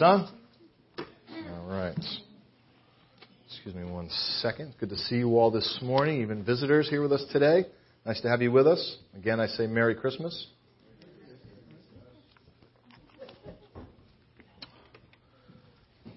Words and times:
son? 0.00 0.26
All 0.98 1.68
right. 1.68 1.94
Excuse 3.46 3.74
me 3.74 3.84
one 3.84 4.08
second. 4.40 4.72
Good 4.80 4.88
to 4.88 4.96
see 4.96 5.16
you 5.16 5.38
all 5.38 5.50
this 5.50 5.78
morning, 5.82 6.22
even 6.22 6.42
visitors 6.42 6.88
here 6.88 7.02
with 7.02 7.12
us 7.12 7.22
today. 7.30 7.66
Nice 8.06 8.18
to 8.22 8.30
have 8.30 8.40
you 8.40 8.50
with 8.50 8.66
us. 8.66 8.96
Again, 9.14 9.40
I 9.40 9.46
say 9.46 9.66
Merry 9.66 9.94
Christmas. 9.94 10.46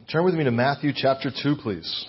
Turn 0.09 0.23
with 0.23 0.35
me 0.35 0.45
to 0.45 0.51
Matthew 0.51 0.93
chapter 0.95 1.29
2, 1.43 1.57
please. 1.57 2.07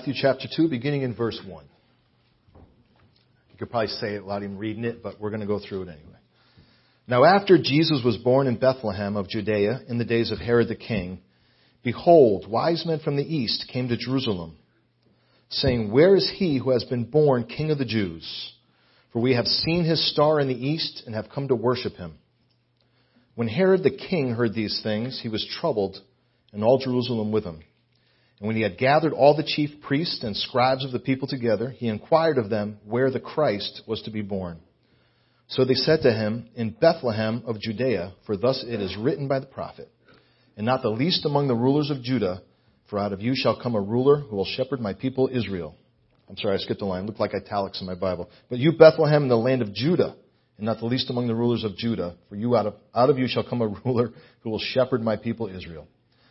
Matthew 0.00 0.14
chapter 0.16 0.48
2, 0.56 0.68
beginning 0.68 1.02
in 1.02 1.14
verse 1.14 1.38
1. 1.46 1.64
You 2.54 3.58
could 3.58 3.70
probably 3.70 3.88
say 3.88 4.14
it 4.14 4.24
without 4.24 4.42
even 4.42 4.56
reading 4.56 4.84
it, 4.84 5.02
but 5.02 5.20
we're 5.20 5.28
going 5.28 5.42
to 5.42 5.46
go 5.46 5.60
through 5.60 5.82
it 5.82 5.88
anyway. 5.88 6.16
Now, 7.06 7.26
after 7.26 7.58
Jesus 7.58 8.00
was 8.02 8.16
born 8.16 8.46
in 8.46 8.56
Bethlehem 8.56 9.16
of 9.16 9.28
Judea 9.28 9.80
in 9.88 9.98
the 9.98 10.06
days 10.06 10.32
of 10.32 10.38
Herod 10.38 10.68
the 10.68 10.74
king, 10.74 11.20
behold, 11.82 12.46
wise 12.48 12.86
men 12.86 13.00
from 13.00 13.16
the 13.16 13.22
east 13.22 13.68
came 13.70 13.88
to 13.88 13.98
Jerusalem, 13.98 14.56
saying, 15.50 15.92
Where 15.92 16.16
is 16.16 16.32
he 16.34 16.56
who 16.56 16.70
has 16.70 16.84
been 16.84 17.04
born 17.04 17.44
king 17.44 17.70
of 17.70 17.76
the 17.76 17.84
Jews? 17.84 18.54
For 19.12 19.20
we 19.20 19.34
have 19.34 19.44
seen 19.44 19.84
his 19.84 20.10
star 20.10 20.40
in 20.40 20.48
the 20.48 20.54
east 20.54 21.02
and 21.04 21.14
have 21.14 21.28
come 21.28 21.48
to 21.48 21.54
worship 21.54 21.96
him. 21.96 22.14
When 23.34 23.48
Herod 23.48 23.82
the 23.82 23.90
king 23.90 24.30
heard 24.30 24.54
these 24.54 24.80
things, 24.82 25.20
he 25.22 25.28
was 25.28 25.46
troubled, 25.60 25.98
and 26.54 26.64
all 26.64 26.78
Jerusalem 26.78 27.32
with 27.32 27.44
him. 27.44 27.60
And 28.40 28.46
when 28.46 28.56
he 28.56 28.62
had 28.62 28.78
gathered 28.78 29.12
all 29.12 29.36
the 29.36 29.44
chief 29.44 29.82
priests 29.82 30.24
and 30.24 30.34
scribes 30.34 30.84
of 30.84 30.92
the 30.92 30.98
people 30.98 31.28
together, 31.28 31.70
he 31.70 31.88
inquired 31.88 32.38
of 32.38 32.48
them 32.48 32.78
where 32.84 33.10
the 33.10 33.20
Christ 33.20 33.82
was 33.86 34.00
to 34.02 34.10
be 34.10 34.22
born. 34.22 34.58
So 35.48 35.64
they 35.64 35.74
said 35.74 36.00
to 36.02 36.12
him, 36.12 36.48
In 36.54 36.70
Bethlehem 36.70 37.42
of 37.46 37.60
Judea, 37.60 38.14
for 38.24 38.36
thus 38.36 38.64
it 38.66 38.80
is 38.80 38.96
written 38.96 39.28
by 39.28 39.40
the 39.40 39.46
prophet, 39.46 39.90
And 40.56 40.64
not 40.64 40.80
the 40.80 40.88
least 40.88 41.26
among 41.26 41.48
the 41.48 41.54
rulers 41.54 41.90
of 41.90 42.02
Judah, 42.02 42.42
for 42.88 42.98
out 42.98 43.12
of 43.12 43.20
you 43.20 43.34
shall 43.34 43.60
come 43.60 43.74
a 43.74 43.80
ruler 43.80 44.20
who 44.20 44.36
will 44.36 44.46
shepherd 44.46 44.80
my 44.80 44.94
people 44.94 45.28
Israel. 45.32 45.76
I'm 46.28 46.36
sorry, 46.36 46.54
I 46.54 46.58
skipped 46.58 46.80
a 46.82 46.86
line. 46.86 47.02
It 47.02 47.06
looked 47.06 47.20
like 47.20 47.34
italics 47.34 47.80
in 47.80 47.86
my 47.86 47.94
Bible. 47.94 48.30
But 48.48 48.60
you, 48.60 48.72
Bethlehem, 48.72 49.24
in 49.24 49.28
the 49.28 49.36
land 49.36 49.62
of 49.62 49.74
Judah, 49.74 50.16
and 50.56 50.66
not 50.66 50.78
the 50.78 50.86
least 50.86 51.10
among 51.10 51.26
the 51.26 51.34
rulers 51.34 51.64
of 51.64 51.76
Judah, 51.76 52.16
for 52.28 52.36
you 52.36 52.56
out 52.56 52.66
of, 52.66 52.74
out 52.94 53.10
of 53.10 53.18
you 53.18 53.26
shall 53.28 53.48
come 53.48 53.60
a 53.60 53.68
ruler 53.84 54.12
who 54.40 54.50
will 54.50 54.60
shepherd 54.60 55.02
my 55.02 55.16
people 55.16 55.48
Israel. 55.48 55.88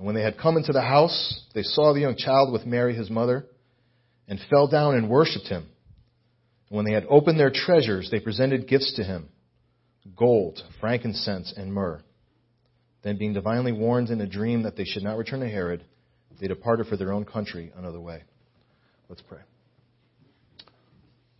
And 0.00 0.06
when 0.06 0.14
they 0.14 0.22
had 0.22 0.38
come 0.38 0.56
into 0.56 0.72
the 0.72 0.80
house, 0.80 1.44
they 1.54 1.62
saw 1.62 1.92
the 1.92 2.00
young 2.00 2.16
child 2.16 2.54
with 2.54 2.64
Mary 2.64 2.96
his 2.96 3.10
mother, 3.10 3.44
and 4.26 4.40
fell 4.48 4.66
down 4.66 4.94
and 4.94 5.10
worshipped 5.10 5.48
him. 5.48 5.68
And 6.70 6.76
when 6.76 6.86
they 6.86 6.94
had 6.94 7.04
opened 7.10 7.38
their 7.38 7.50
treasures, 7.50 8.08
they 8.10 8.18
presented 8.18 8.66
gifts 8.66 8.94
to 8.96 9.04
him 9.04 9.28
gold, 10.16 10.58
frankincense, 10.80 11.52
and 11.54 11.70
myrrh. 11.70 12.00
Then, 13.02 13.18
being 13.18 13.34
divinely 13.34 13.72
warned 13.72 14.08
in 14.08 14.22
a 14.22 14.26
dream 14.26 14.62
that 14.62 14.74
they 14.74 14.84
should 14.84 15.02
not 15.02 15.18
return 15.18 15.40
to 15.40 15.48
Herod, 15.50 15.84
they 16.40 16.48
departed 16.48 16.86
for 16.86 16.96
their 16.96 17.12
own 17.12 17.26
country 17.26 17.70
another 17.76 18.00
way. 18.00 18.22
Let's 19.10 19.20
pray. 19.20 19.40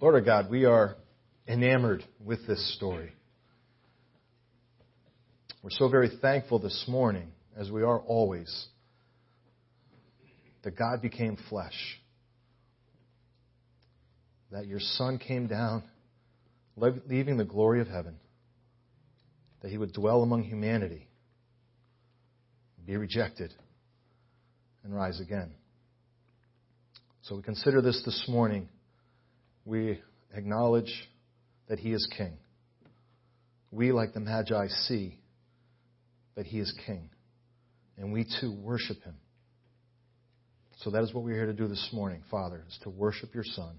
Lord 0.03 0.17
our 0.17 0.21
God, 0.21 0.51
we 0.51 0.67
are 0.67 0.97
enamored 1.49 2.05
with 2.23 2.47
this 2.47 2.77
story. 2.77 3.15
We're 5.63 5.71
so 5.71 5.89
very 5.89 6.11
thankful 6.21 6.59
this 6.59 6.85
morning 6.87 7.33
as 7.57 7.71
we 7.71 7.83
are 7.83 7.99
always, 8.01 8.67
that 10.63 10.77
God 10.77 11.03
became 11.03 11.37
flesh. 11.49 11.99
That 14.53 14.67
your 14.67 14.81
Son 14.81 15.19
came 15.19 15.47
down, 15.47 15.85
leaving 16.77 17.37
the 17.37 17.45
glory 17.45 17.81
of 17.81 17.89
heaven. 17.89 18.17
That 19.63 19.71
he 19.71 19.79
would 19.79 19.93
dwell 19.93 20.23
among 20.23 20.45
humanity, 20.45 21.09
be 22.87 22.97
rejected, 22.97 23.53
and 24.83 24.95
rise 24.95 25.21
again. 25.21 25.53
So 27.23 27.37
we 27.37 27.43
consider 27.43 27.83
this 27.83 28.03
this 28.05 28.25
morning. 28.29 28.69
We 29.67 30.01
acknowledge 30.35 30.93
that 31.69 31.79
he 31.79 31.93
is 31.93 32.09
king. 32.17 32.39
We, 33.71 33.93
like 33.93 34.15
the 34.15 34.21
Magi, 34.21 34.67
see 34.69 35.19
that 36.35 36.47
he 36.47 36.59
is 36.59 36.75
king 36.87 37.11
and 38.01 38.13
we 38.13 38.27
too 38.41 38.51
worship 38.51 39.03
him. 39.03 39.15
So 40.79 40.91
that 40.91 41.03
is 41.03 41.13
what 41.13 41.23
we're 41.23 41.37
here 41.37 41.47
to 41.47 41.53
do 41.53 41.69
this 41.69 41.91
morning, 41.93 42.23
Father, 42.31 42.65
is 42.67 42.79
to 42.83 42.91
worship 42.91 43.35
your 43.35 43.45
Son, 43.45 43.79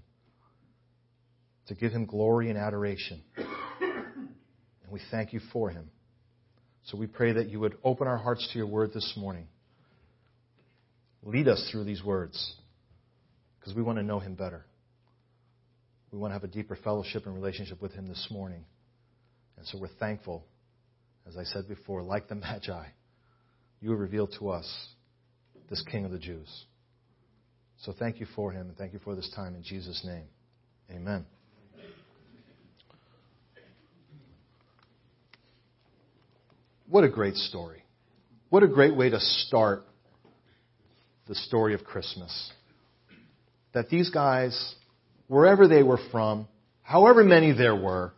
to 1.66 1.74
give 1.74 1.90
him 1.90 2.06
glory 2.06 2.48
and 2.48 2.56
adoration. 2.56 3.20
And 3.36 4.92
we 4.92 5.00
thank 5.10 5.32
you 5.32 5.40
for 5.52 5.70
him. 5.70 5.90
So 6.84 6.96
we 6.96 7.08
pray 7.08 7.32
that 7.32 7.48
you 7.48 7.58
would 7.60 7.76
open 7.82 8.06
our 8.06 8.16
hearts 8.16 8.48
to 8.52 8.58
your 8.58 8.68
word 8.68 8.92
this 8.94 9.12
morning. 9.16 9.48
Lead 11.24 11.48
us 11.48 11.68
through 11.72 11.84
these 11.84 12.02
words 12.02 12.54
because 13.58 13.74
we 13.74 13.82
want 13.82 13.98
to 13.98 14.04
know 14.04 14.20
him 14.20 14.34
better. 14.34 14.64
We 16.12 16.18
want 16.18 16.30
to 16.30 16.34
have 16.34 16.44
a 16.44 16.48
deeper 16.48 16.76
fellowship 16.76 17.26
and 17.26 17.34
relationship 17.34 17.82
with 17.82 17.92
him 17.92 18.06
this 18.06 18.28
morning. 18.30 18.64
And 19.56 19.66
so 19.66 19.78
we're 19.80 19.88
thankful, 19.98 20.44
as 21.26 21.36
I 21.36 21.42
said 21.42 21.66
before, 21.68 22.02
like 22.02 22.28
the 22.28 22.34
Magi 22.36 22.84
you 23.82 23.90
have 23.90 23.98
revealed 23.98 24.34
to 24.38 24.48
us 24.48 24.88
this 25.68 25.82
King 25.90 26.04
of 26.04 26.12
the 26.12 26.18
Jews. 26.18 26.48
So 27.82 27.92
thank 27.98 28.20
you 28.20 28.26
for 28.36 28.52
him 28.52 28.68
and 28.68 28.76
thank 28.78 28.92
you 28.92 29.00
for 29.00 29.16
this 29.16 29.28
time 29.34 29.56
in 29.56 29.62
Jesus' 29.62 30.02
name. 30.04 30.24
Amen. 30.90 31.26
What 36.88 37.02
a 37.02 37.08
great 37.08 37.34
story. 37.34 37.82
What 38.50 38.62
a 38.62 38.68
great 38.68 38.94
way 38.94 39.10
to 39.10 39.18
start 39.18 39.82
the 41.26 41.34
story 41.34 41.74
of 41.74 41.82
Christmas. 41.82 42.52
That 43.72 43.88
these 43.88 44.10
guys, 44.10 44.74
wherever 45.26 45.66
they 45.66 45.82
were 45.82 45.98
from, 46.12 46.46
however 46.82 47.24
many 47.24 47.52
there 47.52 47.74
were, 47.74 48.12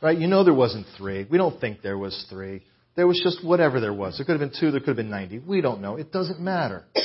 right? 0.00 0.16
You 0.16 0.28
know 0.28 0.44
there 0.44 0.54
wasn't 0.54 0.86
three. 0.96 1.26
We 1.28 1.38
don't 1.38 1.58
think 1.60 1.82
there 1.82 1.98
was 1.98 2.26
three. 2.30 2.62
There 3.00 3.06
was 3.06 3.22
just 3.24 3.42
whatever 3.42 3.80
there 3.80 3.94
was. 3.94 4.18
There 4.18 4.26
could 4.26 4.38
have 4.38 4.50
been 4.50 4.60
two, 4.60 4.70
there 4.70 4.80
could 4.80 4.88
have 4.88 4.96
been 4.96 5.08
90. 5.08 5.38
We 5.38 5.62
don't 5.62 5.80
know. 5.80 5.96
It 5.96 6.12
doesn't 6.12 6.38
matter. 6.38 6.84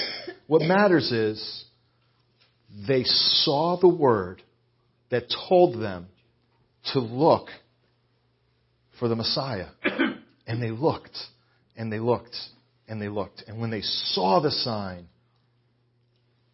What 0.47 0.61
matters 0.61 1.09
is 1.13 1.65
they 2.85 3.03
saw 3.05 3.79
the 3.79 3.87
word 3.87 4.41
that 5.09 5.23
told 5.47 5.81
them 5.81 6.07
to 6.91 6.99
look 6.99 7.47
for 8.99 9.07
the 9.07 9.15
Messiah. 9.15 9.67
And 10.47 10.61
they 10.61 10.69
looked, 10.69 11.17
and 11.77 11.91
they 11.91 11.99
looked, 11.99 12.35
and 12.89 13.01
they 13.01 13.07
looked. 13.07 13.43
And 13.47 13.61
when 13.61 13.71
they 13.71 13.81
saw 13.81 14.41
the 14.41 14.51
sign, 14.51 15.07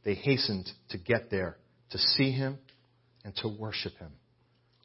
they 0.06 0.14
hastened 0.14 0.70
to 0.92 1.00
get 1.00 1.32
there, 1.32 1.58
to 1.90 1.98
see 1.98 2.30
him, 2.30 2.60
and 3.26 3.36
to 3.38 3.48
worship 3.48 3.98
him. 3.98 4.12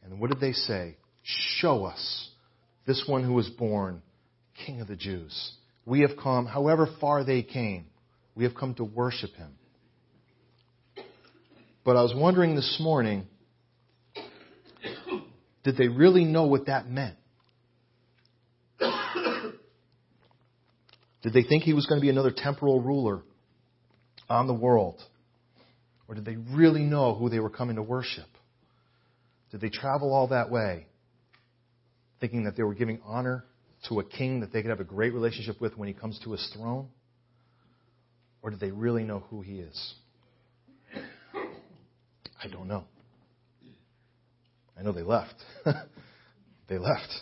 And 0.03 0.19
what 0.19 0.31
did 0.31 0.41
they 0.41 0.53
say? 0.53 0.97
Show 1.23 1.85
us 1.85 2.31
this 2.87 3.05
one 3.07 3.23
who 3.23 3.35
was 3.35 3.51
born 3.51 4.01
King 4.65 4.81
of 4.81 4.89
the 4.89 4.97
Jews. 4.97 5.53
We 5.85 6.01
have 6.01 6.17
come, 6.21 6.47
however 6.47 6.89
far 7.01 7.25
they 7.25 7.43
came, 7.43 7.87
we 8.35 8.45
have 8.45 8.55
come 8.55 8.75
to 8.75 8.85
worship 8.85 9.35
him. 9.35 9.53
But 11.85 11.97
I 11.97 12.03
was 12.03 12.15
wondering 12.17 12.57
this 12.57 12.79
morning, 12.81 13.27
did 15.63 15.77
they 15.77 15.89
really 15.89 16.25
know 16.25 16.47
what 16.47 16.67
that 16.67 16.89
meant? 16.89 17.17
Did 21.23 21.33
they 21.33 21.43
think 21.43 21.65
he 21.65 21.73
was 21.73 21.87
going 21.87 22.01
to 22.01 22.03
be 22.03 22.11
another 22.11 22.33
temporal 22.35 22.81
ruler 22.81 23.23
on 24.29 24.47
the 24.47 24.55
world? 24.55 25.01
Or 26.09 26.15
did 26.15 26.25
they 26.25 26.37
really 26.37 26.83
know 26.83 27.15
who 27.15 27.29
they 27.29 27.41
were 27.41 27.51
coming 27.51 27.77
to 27.77 27.83
worship? 27.83 28.29
Did 29.51 29.61
they 29.61 29.69
travel 29.69 30.13
all 30.13 30.29
that 30.29 30.51
way 30.51 30.87
thinking 32.21 32.45
that 32.45 32.57
they 32.57 32.63
were 32.63 32.75
giving 32.75 33.01
honor 33.05 33.45
to 33.89 34.01
a 34.01 34.05
king 34.05 34.41
that 34.41 34.53
they 34.53 34.63
could 34.63 34.71
have 34.71 34.81
a 34.81 34.85
great 34.85 35.13
relationship 35.13 35.61
with 35.61 35.77
when 35.77 35.89
he 35.89 35.95
comes 35.95 36.19
to 36.25 36.33
his 36.33 36.53
throne? 36.55 36.89
Or 38.43 38.51
did 38.51 38.61
they 38.61 38.71
really 38.71 39.05
know 39.05 39.21
who 39.31 39.43
he 39.43 39.61
is? 39.61 39.95
I 42.43 42.49
don't 42.49 42.69
know. 42.69 42.85
I 44.79 44.83
know 44.83 44.93
they 44.93 45.03
left. 45.03 45.35
they 46.69 46.79
left. 46.79 47.13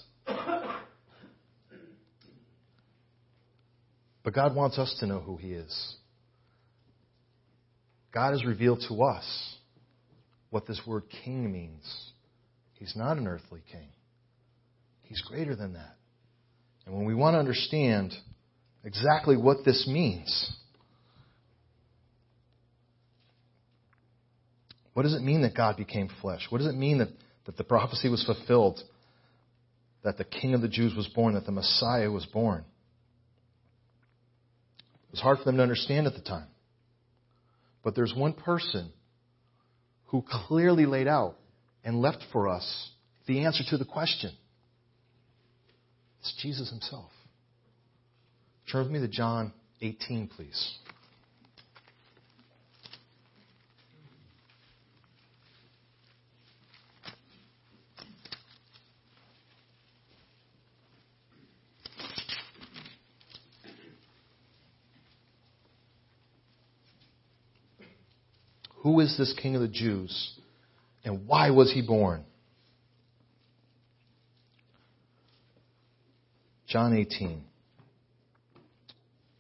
But 4.25 4.33
God 4.33 4.57
wants 4.57 4.79
us 4.79 4.97
to 5.01 5.07
know 5.07 5.21
who 5.21 5.37
He 5.37 5.53
is. 5.53 5.95
God 8.13 8.31
has 8.31 8.45
revealed 8.45 8.83
to 8.89 9.03
us 9.03 9.57
what 10.51 10.67
this 10.67 10.81
word 10.87 11.05
king 11.25 11.53
means. 11.53 11.85
He's 12.75 12.95
not 12.97 13.19
an 13.19 13.29
earthly 13.29 13.63
king, 13.71 13.89
He's 15.03 15.21
greater 15.21 15.55
than 15.55 15.75
that. 15.75 15.97
And 16.87 16.95
when 16.95 17.07
we 17.07 17.15
want 17.15 17.35
to 17.35 17.39
understand 17.39 18.15
exactly 18.85 19.37
what 19.37 19.65
this 19.65 19.89
means, 19.89 20.53
what 24.93 25.05
does 25.05 25.15
it 25.15 25.23
mean 25.23 25.43
that 25.43 25.57
God 25.57 25.77
became 25.77 26.09
flesh? 26.21 26.47
What 26.51 26.59
does 26.59 26.67
it 26.67 26.77
mean 26.77 26.99
that, 26.99 27.09
that 27.47 27.57
the 27.57 27.65
prophecy 27.65 28.09
was 28.09 28.25
fulfilled? 28.25 28.81
That 30.03 30.19
the 30.19 30.25
King 30.25 30.55
of 30.55 30.61
the 30.61 30.69
Jews 30.69 30.95
was 30.95 31.09
born, 31.09 31.35
that 31.35 31.47
the 31.47 31.53
Messiah 31.53 32.11
was 32.11 32.27
born? 32.27 32.65
It 35.09 35.13
was 35.13 35.21
hard 35.21 35.39
for 35.39 35.45
them 35.45 35.57
to 35.57 35.63
understand 35.63 36.07
at 36.07 36.15
the 36.15 36.21
time. 36.21 36.49
But 37.83 37.95
there's 37.95 38.15
one 38.15 38.33
person 38.35 38.93
who 40.07 40.25
clearly 40.47 40.87
laid 40.87 41.07
out 41.07 41.37
and 41.85 42.01
left 42.01 42.25
for 42.33 42.49
us 42.49 42.91
the 43.27 43.45
answer 43.45 43.63
to 43.71 43.77
the 43.79 43.85
question. 43.85 44.33
It's 46.25 46.33
Jesus 46.41 46.71
himself. 46.71 47.11
Turn 48.73 48.85
with 48.85 48.93
me 48.93 48.99
to 49.01 49.09
John 49.09 49.53
18, 49.83 50.29
please. 50.29 50.73
Who 68.77 69.01
is 69.01 69.19
this 69.19 69.35
King 69.35 69.57
of 69.57 69.61
the 69.61 69.69
Jews? 69.69 70.39
And 71.05 71.27
why 71.27 71.51
was 71.51 71.71
he 71.71 71.83
born? 71.83 72.25
John 76.75 76.93
18, 76.93 77.41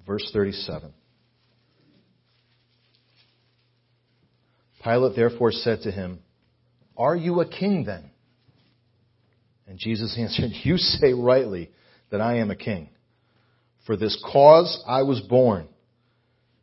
verse 0.06 0.30
37. 0.32 0.94
Pilate 4.84 5.16
therefore 5.16 5.50
said 5.50 5.80
to 5.80 5.90
him, 5.90 6.20
Are 6.96 7.16
you 7.16 7.40
a 7.40 7.48
king 7.48 7.86
then? 7.86 8.08
And 9.66 9.80
Jesus 9.80 10.16
answered, 10.20 10.52
You 10.62 10.76
say 10.76 11.12
rightly 11.12 11.72
that 12.12 12.20
I 12.20 12.36
am 12.36 12.52
a 12.52 12.54
king. 12.54 12.90
For 13.84 13.96
this 13.96 14.16
cause 14.32 14.84
I 14.86 15.02
was 15.02 15.20
born, 15.20 15.66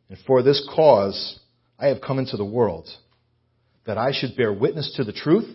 and 0.08 0.16
for 0.26 0.42
this 0.42 0.66
cause 0.74 1.38
I 1.78 1.88
have 1.88 2.00
come 2.00 2.18
into 2.18 2.38
the 2.38 2.46
world, 2.46 2.88
that 3.84 3.98
I 3.98 4.12
should 4.14 4.38
bear 4.38 4.54
witness 4.54 4.94
to 4.96 5.04
the 5.04 5.12
truth. 5.12 5.54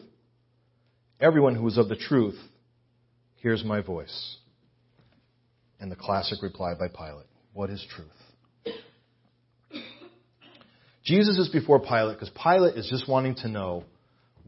Everyone 1.19 1.55
who 1.55 1.67
is 1.67 1.79
of 1.79 1.89
the 1.89 1.95
truth 1.95 2.37
hears 3.37 3.63
my 3.63 3.81
voice. 3.81 4.37
And 5.79 5.91
the 5.91 5.95
classic 5.95 6.41
reply 6.41 6.73
by 6.73 6.87
Pilate 6.87 7.27
What 7.53 7.69
is 7.69 7.85
truth? 7.95 8.07
Jesus 11.03 11.37
is 11.37 11.47
before 11.49 11.79
Pilate 11.79 12.19
because 12.19 12.31
Pilate 12.31 12.75
is 12.75 12.87
just 12.89 13.07
wanting 13.07 13.35
to 13.35 13.47
know 13.47 13.85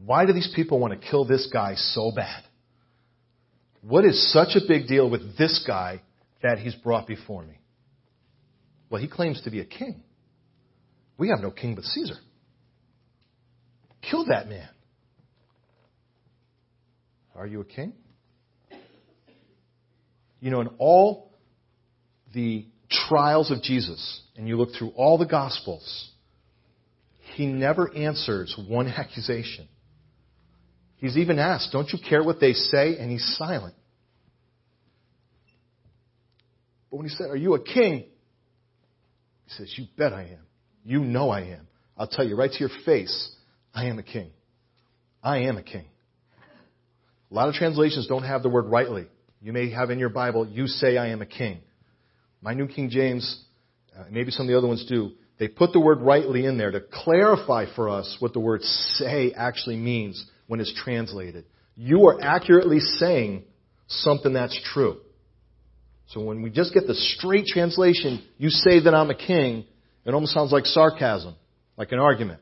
why 0.04 0.26
do 0.26 0.32
these 0.32 0.52
people 0.54 0.78
want 0.78 0.98
to 0.98 1.08
kill 1.10 1.24
this 1.24 1.48
guy 1.52 1.74
so 1.74 2.10
bad? 2.14 2.42
What 3.82 4.04
is 4.04 4.32
such 4.32 4.56
a 4.56 4.60
big 4.66 4.86
deal 4.86 5.08
with 5.08 5.38
this 5.38 5.64
guy 5.66 6.02
that 6.42 6.58
he's 6.58 6.74
brought 6.74 7.06
before 7.06 7.42
me? 7.42 7.58
Well, 8.90 9.00
he 9.00 9.08
claims 9.08 9.40
to 9.42 9.50
be 9.50 9.60
a 9.60 9.64
king. 9.64 10.02
We 11.16 11.28
have 11.28 11.40
no 11.40 11.50
king 11.50 11.74
but 11.74 11.84
Caesar. 11.84 12.16
Kill 14.02 14.26
that 14.26 14.48
man. 14.48 14.68
Are 17.34 17.46
you 17.46 17.60
a 17.60 17.64
king? 17.64 17.92
You 20.40 20.50
know, 20.50 20.60
in 20.60 20.68
all 20.78 21.32
the 22.34 22.66
trials 23.08 23.50
of 23.50 23.62
Jesus, 23.62 24.22
and 24.36 24.48
you 24.48 24.56
look 24.56 24.70
through 24.78 24.90
all 24.96 25.18
the 25.18 25.26
Gospels, 25.26 26.10
he 27.34 27.46
never 27.46 27.94
answers 27.94 28.56
one 28.68 28.88
accusation. 28.96 29.68
He's 30.96 31.16
even 31.16 31.38
asked, 31.38 31.70
Don't 31.72 31.90
you 31.92 31.98
care 32.06 32.22
what 32.22 32.40
they 32.40 32.52
say? 32.52 32.96
And 32.98 33.10
he's 33.10 33.36
silent. 33.38 33.74
But 36.90 36.98
when 36.98 37.08
he 37.08 37.14
said, 37.14 37.30
Are 37.30 37.36
you 37.36 37.54
a 37.54 37.62
king? 37.62 38.04
He 39.46 39.50
says, 39.50 39.72
You 39.76 39.86
bet 39.96 40.12
I 40.12 40.22
am. 40.22 40.46
You 40.84 41.00
know 41.00 41.30
I 41.30 41.42
am. 41.42 41.66
I'll 41.96 42.06
tell 42.06 42.26
you 42.26 42.36
right 42.36 42.50
to 42.50 42.58
your 42.58 42.70
face, 42.84 43.30
I 43.74 43.86
am 43.86 43.98
a 43.98 44.02
king. 44.02 44.30
I 45.22 45.40
am 45.40 45.56
a 45.56 45.62
king. 45.62 45.84
A 47.30 47.34
lot 47.34 47.48
of 47.48 47.54
translations 47.54 48.06
don't 48.06 48.24
have 48.24 48.42
the 48.42 48.48
word 48.48 48.66
rightly. 48.66 49.06
You 49.40 49.52
may 49.52 49.70
have 49.70 49.90
in 49.90 49.98
your 49.98 50.10
Bible, 50.10 50.46
you 50.46 50.66
say 50.66 50.98
I 50.98 51.08
am 51.08 51.22
a 51.22 51.26
king. 51.26 51.60
My 52.42 52.52
New 52.54 52.68
King 52.68 52.90
James, 52.90 53.42
uh, 53.98 54.04
maybe 54.10 54.30
some 54.30 54.46
of 54.46 54.50
the 54.50 54.58
other 54.58 54.68
ones 54.68 54.84
do, 54.86 55.12
they 55.38 55.48
put 55.48 55.72
the 55.72 55.80
word 55.80 56.00
rightly 56.00 56.44
in 56.44 56.58
there 56.58 56.70
to 56.70 56.80
clarify 56.80 57.64
for 57.74 57.88
us 57.88 58.16
what 58.20 58.34
the 58.34 58.40
word 58.40 58.62
say 58.62 59.32
actually 59.34 59.76
means 59.76 60.26
when 60.46 60.60
it's 60.60 60.74
translated. 60.84 61.46
You 61.76 62.06
are 62.08 62.20
accurately 62.20 62.80
saying 62.80 63.44
something 63.88 64.34
that's 64.34 64.58
true. 64.74 65.00
So 66.08 66.20
when 66.22 66.42
we 66.42 66.50
just 66.50 66.74
get 66.74 66.86
the 66.86 66.94
straight 66.94 67.46
translation, 67.46 68.22
you 68.36 68.50
say 68.50 68.80
that 68.80 68.94
I'm 68.94 69.10
a 69.10 69.14
king, 69.14 69.64
it 70.04 70.12
almost 70.12 70.34
sounds 70.34 70.52
like 70.52 70.66
sarcasm, 70.66 71.36
like 71.78 71.92
an 71.92 71.98
argument. 71.98 72.40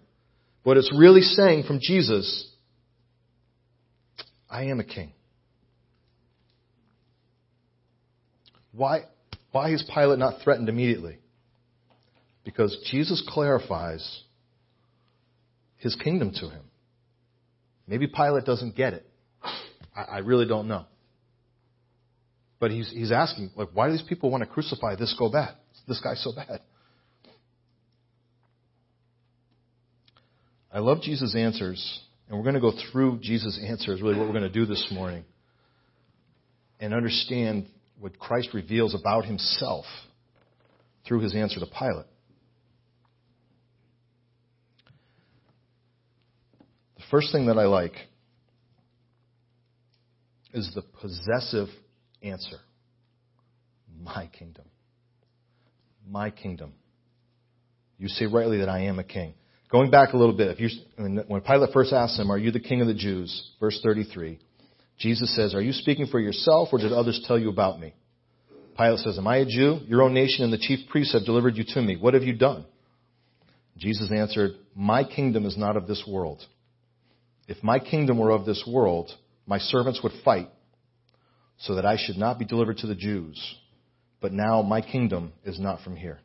But 0.64 0.76
it's 0.76 0.92
really 0.96 1.20
saying 1.20 1.64
from 1.64 1.78
Jesus, 1.80 2.50
I 4.50 4.64
am 4.64 4.80
a 4.80 4.84
king. 4.84 5.12
Why, 8.78 9.00
why 9.50 9.72
is 9.72 9.84
Pilate 9.92 10.20
not 10.20 10.40
threatened 10.44 10.68
immediately? 10.68 11.18
Because 12.44 12.76
Jesus 12.88 13.22
clarifies 13.28 14.22
his 15.78 15.96
kingdom 15.96 16.30
to 16.34 16.48
him. 16.48 16.62
Maybe 17.88 18.06
Pilate 18.06 18.44
doesn't 18.44 18.76
get 18.76 18.92
it. 18.92 19.06
I, 19.96 20.02
I 20.02 20.18
really 20.18 20.46
don't 20.46 20.68
know. 20.68 20.84
But 22.60 22.70
he's, 22.70 22.88
he's 22.88 23.10
asking, 23.10 23.50
like, 23.56 23.70
why 23.72 23.88
do 23.88 23.92
these 23.92 24.06
people 24.08 24.30
want 24.30 24.44
to 24.44 24.48
crucify 24.48 24.94
this 24.94 25.14
go 25.18 25.28
bad? 25.28 25.56
This 25.88 26.00
guy 26.00 26.14
so 26.14 26.32
bad? 26.32 26.60
I 30.72 30.78
love 30.78 31.02
Jesus' 31.02 31.34
answers, 31.34 32.00
and 32.28 32.36
we're 32.36 32.44
going 32.44 32.54
to 32.54 32.60
go 32.60 32.72
through 32.92 33.18
Jesus' 33.22 33.58
answers, 33.60 34.00
really 34.00 34.16
what 34.16 34.26
we're 34.26 34.38
going 34.38 34.44
to 34.44 34.50
do 34.50 34.66
this 34.66 34.86
morning, 34.92 35.24
and 36.78 36.94
understand 36.94 37.66
what 38.00 38.18
Christ 38.18 38.50
reveals 38.54 38.94
about 38.94 39.24
himself 39.24 39.84
through 41.06 41.20
his 41.20 41.34
answer 41.34 41.60
to 41.60 41.66
Pilate. 41.66 42.06
The 46.96 47.02
first 47.10 47.32
thing 47.32 47.46
that 47.46 47.58
I 47.58 47.64
like 47.64 47.94
is 50.52 50.70
the 50.74 50.82
possessive 51.00 51.68
answer 52.22 52.58
My 54.02 54.28
kingdom. 54.38 54.64
My 56.08 56.30
kingdom. 56.30 56.72
You 57.98 58.08
say 58.08 58.26
rightly 58.26 58.58
that 58.58 58.68
I 58.68 58.82
am 58.82 58.98
a 58.98 59.04
king. 59.04 59.34
Going 59.70 59.90
back 59.90 60.14
a 60.14 60.16
little 60.16 60.36
bit, 60.36 60.48
if 60.48 60.60
you, 60.60 60.68
when 60.96 61.40
Pilate 61.42 61.72
first 61.72 61.92
asked 61.92 62.18
him, 62.18 62.30
Are 62.30 62.38
you 62.38 62.50
the 62.50 62.60
king 62.60 62.80
of 62.80 62.86
the 62.86 62.94
Jews? 62.94 63.50
Verse 63.60 63.78
33, 63.82 64.38
Jesus 64.98 65.34
says, 65.34 65.54
Are 65.54 65.62
you 65.62 65.72
speaking 65.72 66.06
for 66.06 66.20
yourself 66.20 66.68
or 66.72 66.78
did 66.78 66.92
others 66.92 67.24
tell 67.26 67.38
you 67.38 67.48
about 67.48 67.80
me? 67.80 67.94
Pilate 68.76 68.98
says, 69.00 69.18
Am 69.18 69.26
I 69.26 69.38
a 69.38 69.44
Jew? 69.44 69.80
Your 69.86 70.02
own 70.02 70.14
nation 70.14 70.44
and 70.44 70.52
the 70.52 70.58
chief 70.58 70.88
priests 70.88 71.12
have 71.12 71.24
delivered 71.24 71.56
you 71.56 71.64
to 71.68 71.82
me. 71.82 71.96
What 71.96 72.14
have 72.14 72.24
you 72.24 72.36
done? 72.36 72.64
Jesus 73.76 74.10
answered, 74.12 74.52
My 74.74 75.04
kingdom 75.04 75.46
is 75.46 75.56
not 75.56 75.76
of 75.76 75.86
this 75.86 76.04
world. 76.06 76.42
If 77.46 77.62
my 77.62 77.78
kingdom 77.78 78.18
were 78.18 78.30
of 78.30 78.44
this 78.44 78.62
world, 78.70 79.10
my 79.46 79.58
servants 79.58 80.00
would 80.02 80.12
fight 80.24 80.50
so 81.58 81.76
that 81.76 81.86
I 81.86 81.96
should 81.96 82.18
not 82.18 82.38
be 82.38 82.44
delivered 82.44 82.78
to 82.78 82.86
the 82.86 82.94
Jews. 82.94 83.40
But 84.20 84.32
now 84.32 84.62
my 84.62 84.80
kingdom 84.80 85.32
is 85.44 85.58
not 85.58 85.80
from 85.82 85.96
here. 85.96 86.18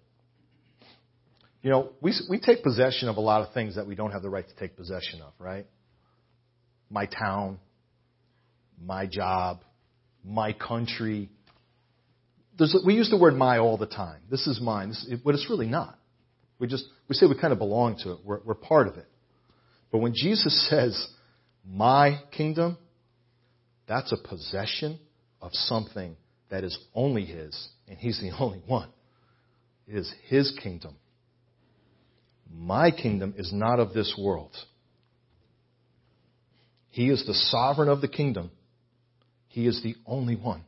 You 1.62 1.70
know, 1.70 1.90
we, 2.02 2.14
we 2.30 2.40
take 2.40 2.62
possession 2.62 3.08
of 3.08 3.18
a 3.18 3.22
lot 3.22 3.42
of 3.42 3.54
things 3.54 3.76
that 3.76 3.88
we 3.88 3.96
don't 3.96 4.12
have 4.12 4.22
the 4.22 4.30
right 4.30 4.48
to 4.48 4.56
take 4.56 4.76
possession 4.76 5.22
of, 5.22 5.32
right? 5.40 5.66
My 6.90 7.06
town, 7.06 7.60
my 8.82 9.06
job, 9.06 9.62
my 10.24 10.54
country. 10.54 11.30
There's, 12.58 12.76
we 12.86 12.96
use 12.96 13.10
the 13.10 13.18
word 13.18 13.36
my 13.36 13.60
all 13.60 13.78
the 13.78 13.88
time. 13.88 14.22
This 14.30 14.48
is 14.48 14.62
mine, 14.62 14.90
this, 14.90 15.08
but 15.24 15.36
it's 15.36 15.50
really 15.50 15.68
not. 15.68 15.98
We 16.60 16.68
just 16.68 16.86
we 17.10 17.16
say 17.16 17.26
we 17.26 17.40
kind 17.40 17.52
of 17.52 17.60
belong 17.60 17.98
to 18.04 18.12
it. 18.14 18.20
We're, 18.24 18.40
we're 18.46 18.54
part 18.54 18.88
of 18.88 18.96
it. 18.98 19.08
But 19.92 20.00
when 20.00 20.14
Jesus 20.14 20.68
says, 20.70 21.08
"My 21.66 22.22
kingdom," 22.32 22.78
that's 23.88 24.12
a 24.12 24.28
possession 24.28 25.00
of 25.42 25.52
something 25.54 26.16
that 26.50 26.64
is 26.64 26.78
only 26.96 27.26
His, 27.26 27.70
and 27.88 27.98
He's 27.98 28.20
the 28.22 28.32
only 28.40 28.62
one. 28.66 28.90
It 29.88 29.98
is 29.98 30.14
His 30.28 30.58
kingdom. 30.62 30.96
My 32.56 32.92
kingdom 32.92 33.34
is 33.38 33.52
not 33.52 33.80
of 33.80 33.94
this 33.94 34.16
world. 34.18 34.56
He 36.90 37.10
is 37.10 37.26
the 37.26 37.34
sovereign 37.34 37.90
of 37.90 38.02
the 38.02 38.08
kingdom. 38.08 38.52
He 39.54 39.68
is 39.68 39.84
the 39.84 39.96
only 40.08 40.36
one. 40.36 40.64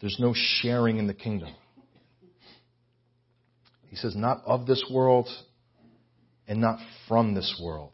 There's 0.00 0.16
no 0.18 0.34
sharing 0.34 0.98
in 0.98 1.06
the 1.06 1.14
kingdom. 1.14 1.48
He 3.86 3.94
says, 3.94 4.16
not 4.16 4.42
of 4.44 4.66
this 4.66 4.84
world 4.92 5.28
and 6.48 6.60
not 6.60 6.80
from 7.06 7.32
this 7.32 7.56
world. 7.62 7.92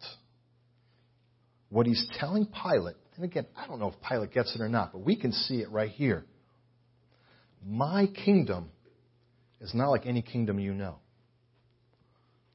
What 1.69 1.87
he's 1.87 2.09
telling 2.19 2.47
Pilate, 2.47 2.97
and 3.17 3.25
again, 3.27 3.45
I 3.55 3.67
don't 3.67 3.79
know 3.79 3.89
if 3.89 3.95
Pilate 4.09 4.33
gets 4.33 4.55
it 4.55 4.63
or 4.63 4.71
not, 4.71 4.93
but 4.93 5.05
we 5.05 5.17
can 5.17 5.33
see 5.33 5.57
it 5.57 5.71
right 5.71 5.91
here. 5.91 6.25
My 7.63 8.07
kingdom 8.07 8.71
is 9.61 9.75
not 9.75 9.91
like 9.91 10.07
any 10.07 10.23
kingdom 10.23 10.59
you 10.59 10.73
know. 10.73 10.97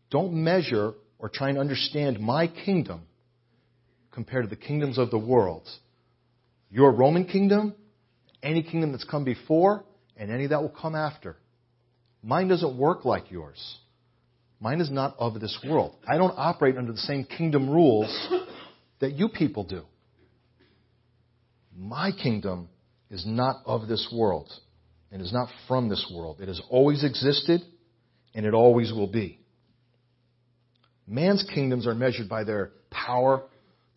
Don't 0.10 0.34
measure 0.34 0.93
or 1.19 1.29
try 1.29 1.50
and 1.50 1.60
understand 1.60 2.19
my 2.19 2.48
kingdom 2.48 3.03
compared 4.12 4.45
to 4.45 4.50
the 4.50 4.60
kingdoms 4.60 4.98
of 4.98 5.12
the 5.12 5.19
world. 5.19 5.69
Your 6.69 6.91
Roman 6.91 7.25
kingdom, 7.25 7.75
any 8.43 8.63
kingdom 8.63 8.91
that's 8.91 9.03
come 9.03 9.24
before, 9.24 9.84
and 10.17 10.31
any 10.31 10.48
that 10.48 10.62
will 10.62 10.69
come 10.69 10.95
after. 10.95 11.38
Mine 12.24 12.48
doesn't 12.48 12.77
work 12.77 13.05
like 13.05 13.31
yours. 13.31 13.77
Mine 14.60 14.81
is 14.81 14.89
not 14.89 15.15
of 15.19 15.39
this 15.39 15.57
world. 15.67 15.95
I 16.07 16.17
don't 16.17 16.34
operate 16.38 16.77
under 16.77 16.91
the 16.91 16.98
same 16.98 17.25
kingdom 17.25 17.69
rules 17.69 18.29
that 19.00 19.13
you 19.13 19.29
people 19.29 19.63
do. 19.63 19.84
My 21.77 22.12
kingdom 22.12 22.69
is 23.10 23.25
not 23.25 23.57
of 23.65 23.88
this 23.88 24.07
world 24.13 24.51
and 25.12 25.22
is 25.22 25.34
not 25.34 25.50
from 25.67 25.89
this 25.89 26.10
world. 26.13 26.39
It 26.39 26.48
has 26.48 26.62
always 26.69 27.03
existed 27.03 27.62
and 28.34 28.45
it 28.45 28.53
always 28.53 28.91
will 28.91 29.12
be. 29.12 29.39
Man's 31.07 31.48
kingdoms 31.53 31.86
are 31.86 31.93
measured 31.93 32.27
by 32.27 32.43
their 32.43 32.72
power, 32.89 33.43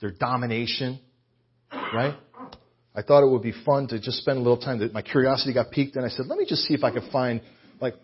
their 0.00 0.10
domination, 0.10 1.00
right? 1.72 2.14
I 2.98 3.02
thought 3.02 3.22
it 3.22 3.30
would 3.30 3.42
be 3.42 3.54
fun 3.64 3.86
to 3.88 4.00
just 4.00 4.18
spend 4.18 4.38
a 4.38 4.40
little 4.40 4.58
time. 4.58 4.80
That 4.80 4.92
my 4.92 5.02
curiosity 5.02 5.54
got 5.54 5.70
piqued, 5.70 5.94
and 5.94 6.04
I 6.04 6.08
said, 6.08 6.26
let 6.26 6.36
me 6.36 6.44
just 6.48 6.62
see 6.62 6.74
if 6.74 6.82
I 6.82 6.90
can 6.90 7.08
find, 7.12 7.40
like, 7.80 7.94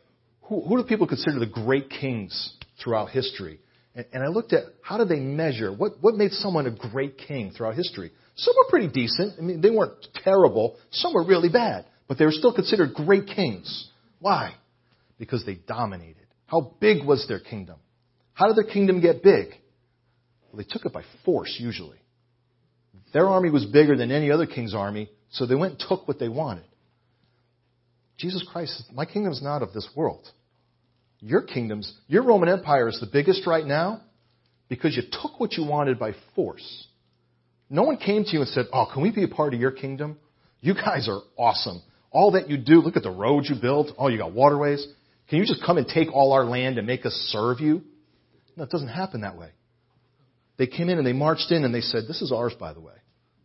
who, 0.43 0.61
who 0.61 0.77
do 0.77 0.85
people 0.85 1.09
consider 1.09 1.41
the 1.41 1.47
great 1.47 1.91
kings 1.91 2.57
throughout 2.81 3.11
history? 3.11 3.59
And, 3.97 4.07
and 4.13 4.23
I 4.23 4.29
looked 4.29 4.53
at 4.53 4.63
how 4.83 4.97
do 4.97 5.05
they 5.05 5.19
measure? 5.19 5.73
What, 5.73 5.95
what 6.01 6.15
made 6.15 6.31
someone 6.31 6.69
a 6.69 6.71
great 6.71 7.19
king 7.19 7.51
throughout 7.51 7.75
history? 7.75 8.13
Some 8.37 8.55
were 8.57 8.71
pretty 8.71 8.87
decent. 8.87 9.35
I 9.37 9.43
mean, 9.43 9.61
they 9.61 9.71
weren't 9.71 10.07
terrible. 10.23 10.77
Some 10.93 11.13
were 11.13 11.27
really 11.27 11.49
bad. 11.49 11.87
But 12.07 12.19
they 12.19 12.25
were 12.25 12.33
still 12.33 12.55
considered 12.55 12.95
great 12.95 13.27
kings. 13.27 13.91
Why? 14.21 14.55
Because 15.19 15.45
they 15.45 15.55
dominated. 15.55 16.27
How 16.47 16.77
big 16.79 17.05
was 17.05 17.27
their 17.27 17.41
kingdom? 17.41 17.79
How 18.33 18.47
did 18.47 18.57
their 18.57 18.73
kingdom 18.73 19.01
get 19.01 19.25
big? 19.25 19.49
Well, 20.53 20.59
they 20.59 20.69
took 20.69 20.87
it 20.87 20.93
by 20.93 21.03
force, 21.25 21.57
usually. 21.59 21.99
Their 23.15 23.29
army 23.29 23.49
was 23.49 23.65
bigger 23.65 23.97
than 23.97 24.11
any 24.11 24.33
other 24.33 24.45
king's 24.45 24.75
army, 24.75 25.09
so 25.31 25.47
they 25.47 25.55
went 25.55 25.75
and 25.75 25.85
took 25.89 26.07
what 26.07 26.19
they 26.19 26.29
wanted. 26.29 26.65
Jesus 28.19 28.45
Christ, 28.53 28.83
my 28.93 29.07
kingdom 29.07 29.33
is 29.33 29.41
not 29.41 29.63
of 29.63 29.73
this 29.73 29.89
world. 29.97 30.29
Your 31.21 31.43
kingdoms, 31.43 31.91
your 32.09 32.25
Roman 32.25 32.49
Empire 32.49 32.89
is 32.89 32.99
the 33.01 33.09
biggest 33.11 33.47
right 33.47 33.65
now 33.65 34.03
because 34.69 34.97
you 34.97 35.03
took 35.11 35.39
what 35.39 35.53
you 35.53 35.65
wanted 35.65 35.99
by 35.99 36.13
force. 36.35 36.87
No 37.71 37.85
one 37.85 37.97
came 37.97 38.25
to 38.25 38.31
you 38.33 38.41
and 38.41 38.49
said, 38.49 38.67
Oh, 38.73 38.89
can 38.93 39.03
we 39.03 39.13
be 39.13 39.23
a 39.23 39.29
part 39.29 39.55
of 39.55 39.61
your 39.61 39.71
kingdom? 39.71 40.19
You 40.61 40.75
guys 40.75 41.09
are 41.09 41.21
awesome. 41.39 41.83
All 42.11 42.33
that 42.33 42.51
you 42.51 42.57
do, 42.57 42.81
look 42.81 42.97
at 42.97 43.03
the 43.05 43.11
roads 43.11 43.49
you 43.49 43.57
built. 43.61 43.93
Oh, 43.97 44.09
you 44.09 44.19
got 44.19 44.33
waterways. 44.33 44.85
Can 45.31 45.39
you 45.39 45.47
just 45.47 45.65
come 45.65 45.79
and 45.79 45.87
take 45.87 46.13
all 46.13 46.33
our 46.33 46.45
land 46.45 46.79
and 46.79 46.87
make 46.87 47.07
us 47.07 47.13
serve 47.31 47.61
you? 47.61 47.83
No, 48.57 48.65
it 48.65 48.71
doesn't 48.71 48.89
happen 48.89 49.21
that 49.21 49.39
way. 49.39 49.51
They 50.59 50.67
came 50.67 50.89
in 50.89 50.99
and 50.99 51.07
they 51.07 51.13
marched 51.13 51.51
in 51.53 51.65
and 51.65 51.75
they 51.75 51.81
said, 51.81 52.05
This 52.09 52.21
is 52.21 52.33
ours, 52.33 52.55
by 52.59 52.73
the 52.73 52.81
way. 52.81 52.95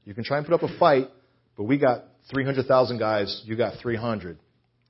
You 0.05 0.13
can 0.13 0.23
try 0.23 0.37
and 0.37 0.45
put 0.45 0.55
up 0.55 0.63
a 0.63 0.79
fight, 0.79 1.07
but 1.55 1.63
we 1.63 1.77
got 1.77 2.03
300,000 2.31 2.97
guys, 2.97 3.43
you 3.45 3.55
got 3.55 3.79
300. 3.81 4.37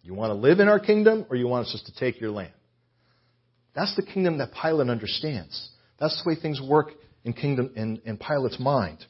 You 0.03 0.13
want 0.13 0.31
to 0.31 0.35
live 0.35 0.59
in 0.59 0.67
our 0.67 0.79
kingdom 0.79 1.25
or 1.29 1.35
you 1.35 1.47
want 1.47 1.65
us 1.65 1.71
just 1.71 1.85
to 1.87 1.93
take 1.93 2.21
your 2.21 2.31
land? 2.31 2.53
That's 3.75 3.95
the 3.95 4.03
kingdom 4.03 4.39
that 4.39 4.49
Pilate 4.53 4.89
understands. 4.89 5.69
That's 5.99 6.21
the 6.23 6.29
way 6.29 6.35
things 6.35 6.61
work 6.61 6.91
in 7.23 7.33
kingdom 7.33 7.71
in, 7.75 8.01
in 8.05 8.17
Pilate's 8.17 8.59
mind. 8.59 9.05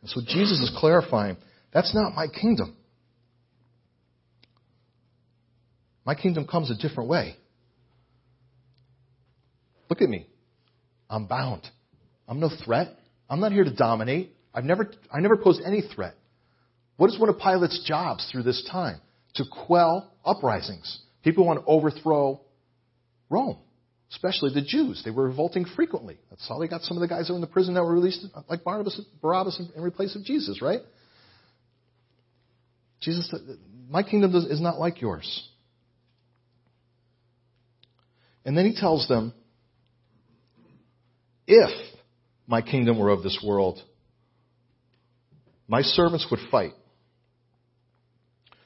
And 0.00 0.10
so 0.10 0.20
Jesus 0.20 0.60
is 0.60 0.72
clarifying, 0.78 1.36
that's 1.72 1.94
not 1.94 2.14
my 2.14 2.26
kingdom. 2.28 2.76
My 6.04 6.14
kingdom 6.14 6.46
comes 6.46 6.70
a 6.70 6.74
different 6.76 7.08
way. 7.08 7.36
Look 9.88 10.02
at 10.02 10.08
me. 10.08 10.26
I'm 11.08 11.26
bound. 11.26 11.62
I'm 12.26 12.40
no 12.40 12.50
threat. 12.64 12.96
I'm 13.28 13.40
not 13.40 13.52
here 13.52 13.64
to 13.64 13.74
dominate. 13.74 14.34
I've 14.54 14.64
never, 14.64 14.90
I 15.12 15.20
never 15.20 15.36
posed 15.36 15.62
any 15.64 15.80
threat. 15.80 16.14
What 16.96 17.10
is 17.10 17.18
one 17.18 17.28
of 17.28 17.38
Pilate's 17.38 17.82
jobs 17.86 18.28
through 18.30 18.42
this 18.42 18.66
time? 18.70 19.00
To 19.36 19.44
quell 19.66 20.12
uprisings. 20.24 21.00
People 21.24 21.46
want 21.46 21.60
to 21.60 21.64
overthrow 21.66 22.40
Rome, 23.30 23.56
especially 24.10 24.52
the 24.52 24.60
Jews. 24.60 25.02
They 25.04 25.10
were 25.10 25.24
revolting 25.24 25.64
frequently. 25.64 26.18
That's 26.28 26.46
how 26.46 26.58
they 26.58 26.68
got 26.68 26.82
some 26.82 26.96
of 26.96 27.00
the 27.00 27.08
guys 27.08 27.28
that 27.28 27.32
were 27.32 27.38
in 27.38 27.40
the 27.40 27.46
prison 27.46 27.74
that 27.74 27.82
were 27.82 27.94
released, 27.94 28.26
like 28.48 28.62
Barnabas, 28.62 29.00
Barabbas, 29.22 29.60
in 29.74 29.82
replace 29.82 30.14
of 30.16 30.24
Jesus, 30.24 30.60
right? 30.60 30.80
Jesus, 33.00 33.30
said, 33.30 33.40
my 33.88 34.02
kingdom 34.02 34.34
is 34.34 34.60
not 34.60 34.78
like 34.78 35.00
yours. 35.00 35.48
And 38.44 38.56
then 38.56 38.66
he 38.66 38.74
tells 38.74 39.08
them, 39.08 39.32
if 41.46 41.70
my 42.46 42.62
kingdom 42.62 42.98
were 42.98 43.08
of 43.08 43.22
this 43.22 43.42
world, 43.44 43.80
my 45.72 45.80
servants 45.80 46.26
would 46.30 46.40
fight. 46.50 46.74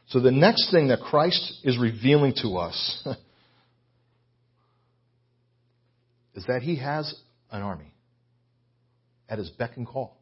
So 0.09 0.19
the 0.19 0.33
next 0.33 0.73
thing 0.73 0.89
that 0.89 0.99
Christ 0.99 1.61
is 1.63 1.79
revealing 1.79 2.35
to 2.43 2.57
us 2.57 3.01
is 6.35 6.45
that 6.47 6.63
he 6.63 6.81
has 6.81 7.15
an 7.53 7.63
army 7.63 7.95
at 9.29 9.39
his 9.39 9.51
beck 9.51 9.77
and 9.77 9.87
call. 9.87 10.17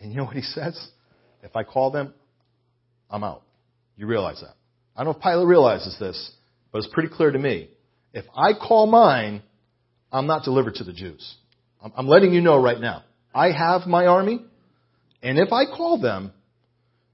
And 0.00 0.10
you 0.10 0.16
know 0.16 0.24
what 0.24 0.36
he 0.36 0.40
says? 0.40 0.88
If 1.42 1.54
I 1.54 1.62
call 1.62 1.90
them, 1.90 2.14
I'm 3.10 3.22
out. 3.22 3.42
You 3.98 4.06
realize 4.06 4.40
that. 4.40 4.54
I 4.96 5.04
don't 5.04 5.12
know 5.12 5.18
if 5.18 5.22
Pilate 5.22 5.48
realizes 5.48 5.98
this, 6.00 6.32
but 6.72 6.78
it's 6.78 6.88
pretty 6.94 7.10
clear 7.14 7.30
to 7.30 7.38
me. 7.38 7.68
If 8.14 8.24
I 8.34 8.54
call 8.54 8.86
mine, 8.86 9.42
I'm 10.10 10.26
not 10.26 10.44
delivered 10.44 10.76
to 10.76 10.84
the 10.84 10.94
Jews. 10.94 11.36
I'm 11.94 12.08
letting 12.08 12.32
you 12.32 12.40
know 12.40 12.56
right 12.56 12.80
now. 12.80 13.04
I 13.34 13.52
have 13.52 13.86
my 13.86 14.06
army, 14.06 14.44
and 15.22 15.38
if 15.38 15.52
I 15.52 15.64
call 15.64 16.00
them, 16.00 16.32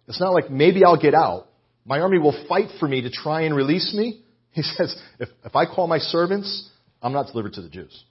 it's 0.09 0.21
not 0.21 0.33
like 0.33 0.51
maybe 0.51 0.85
I'll 0.85 1.01
get 1.01 1.15
out. 1.15 1.49
My 1.85 2.01
army 2.01 2.19
will 2.19 2.47
fight 2.49 2.69
for 2.81 2.89
me 2.89 3.03
to 3.03 3.11
try 3.11 3.43
and 3.43 3.55
release 3.55 3.95
me. 3.95 4.23
He 4.57 4.63
says, 4.63 4.97
if, 5.21 5.29
if 5.45 5.55
I 5.55 5.67
call 5.67 5.87
my 5.87 5.99
servants, 5.99 6.71
I'm 7.03 7.13
not 7.13 7.27
delivered 7.27 7.53
to 7.55 7.61
the 7.61 7.69
Jews. 7.69 8.05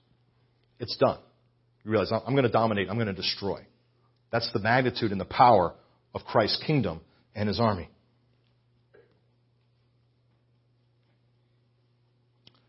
It's 0.80 0.96
done. 0.98 1.18
You 1.84 1.90
realize 1.90 2.12
I'm 2.12 2.34
going 2.36 2.44
to 2.44 2.52
dominate, 2.52 2.88
I'm 2.88 2.98
going 2.98 3.08
to 3.08 3.14
destroy. 3.14 3.66
That's 4.32 4.52
the 4.54 4.60
magnitude 4.60 5.12
and 5.12 5.20
the 5.20 5.26
power 5.26 5.74
of 6.14 6.22
Christ's 6.24 6.62
kingdom 6.64 7.02
and 7.34 7.48
his 7.48 7.60
army. 7.60 7.90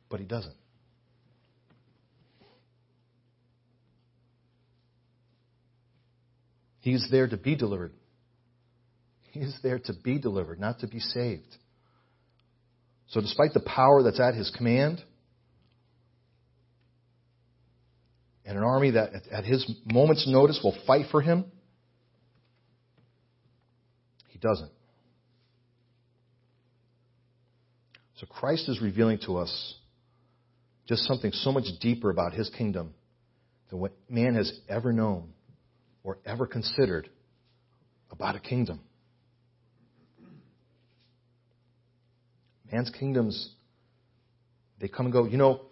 But 0.09 0.21
he 0.21 0.27
doesn't. 0.27 0.55
He's 6.87 7.09
there 7.11 7.27
to 7.27 7.37
be 7.37 7.57
delivered. 7.57 7.91
He 9.33 9.41
is 9.41 9.59
there 9.61 9.81
to 9.81 9.93
be 9.93 10.21
delivered, 10.21 10.61
not 10.61 10.79
to 10.79 10.87
be 10.87 11.01
saved. 11.01 11.57
So, 13.09 13.21
despite 13.21 13.55
the 13.55 13.61
power 13.61 14.05
that's 14.05 14.21
at 14.21 14.35
his 14.35 14.53
command, 14.57 15.03
and 18.45 18.57
an 18.57 18.63
army 18.63 18.93
that 18.93 19.11
at 19.33 19.45
his 19.45 19.69
moment's 19.85 20.29
notice 20.29 20.61
will 20.63 20.79
fight 20.87 21.07
for 21.11 21.21
him, 21.21 21.47
he 24.29 24.39
doesn't. 24.39 24.71
So, 28.21 28.29
Christ 28.29 28.69
is 28.69 28.81
revealing 28.81 29.19
to 29.27 29.39
us 29.39 29.75
just 30.87 31.03
something 31.03 31.33
so 31.33 31.51
much 31.51 31.65
deeper 31.81 32.11
about 32.11 32.33
his 32.33 32.49
kingdom 32.51 32.95
than 33.71 33.81
what 33.81 33.91
man 34.09 34.37
has 34.37 34.57
ever 34.69 34.93
known 34.93 35.33
or 36.07 36.19
ever 36.25 36.47
considered 36.47 37.11
about 38.13 38.37
a 38.37 38.41
kingdom. 38.41 38.81
Man's 42.73 42.91
kingdoms, 42.91 43.51
they 44.81 44.87
come 44.87 45.07
and 45.07 45.13
go. 45.13 45.27
You 45.27 45.37
know, 45.37 45.63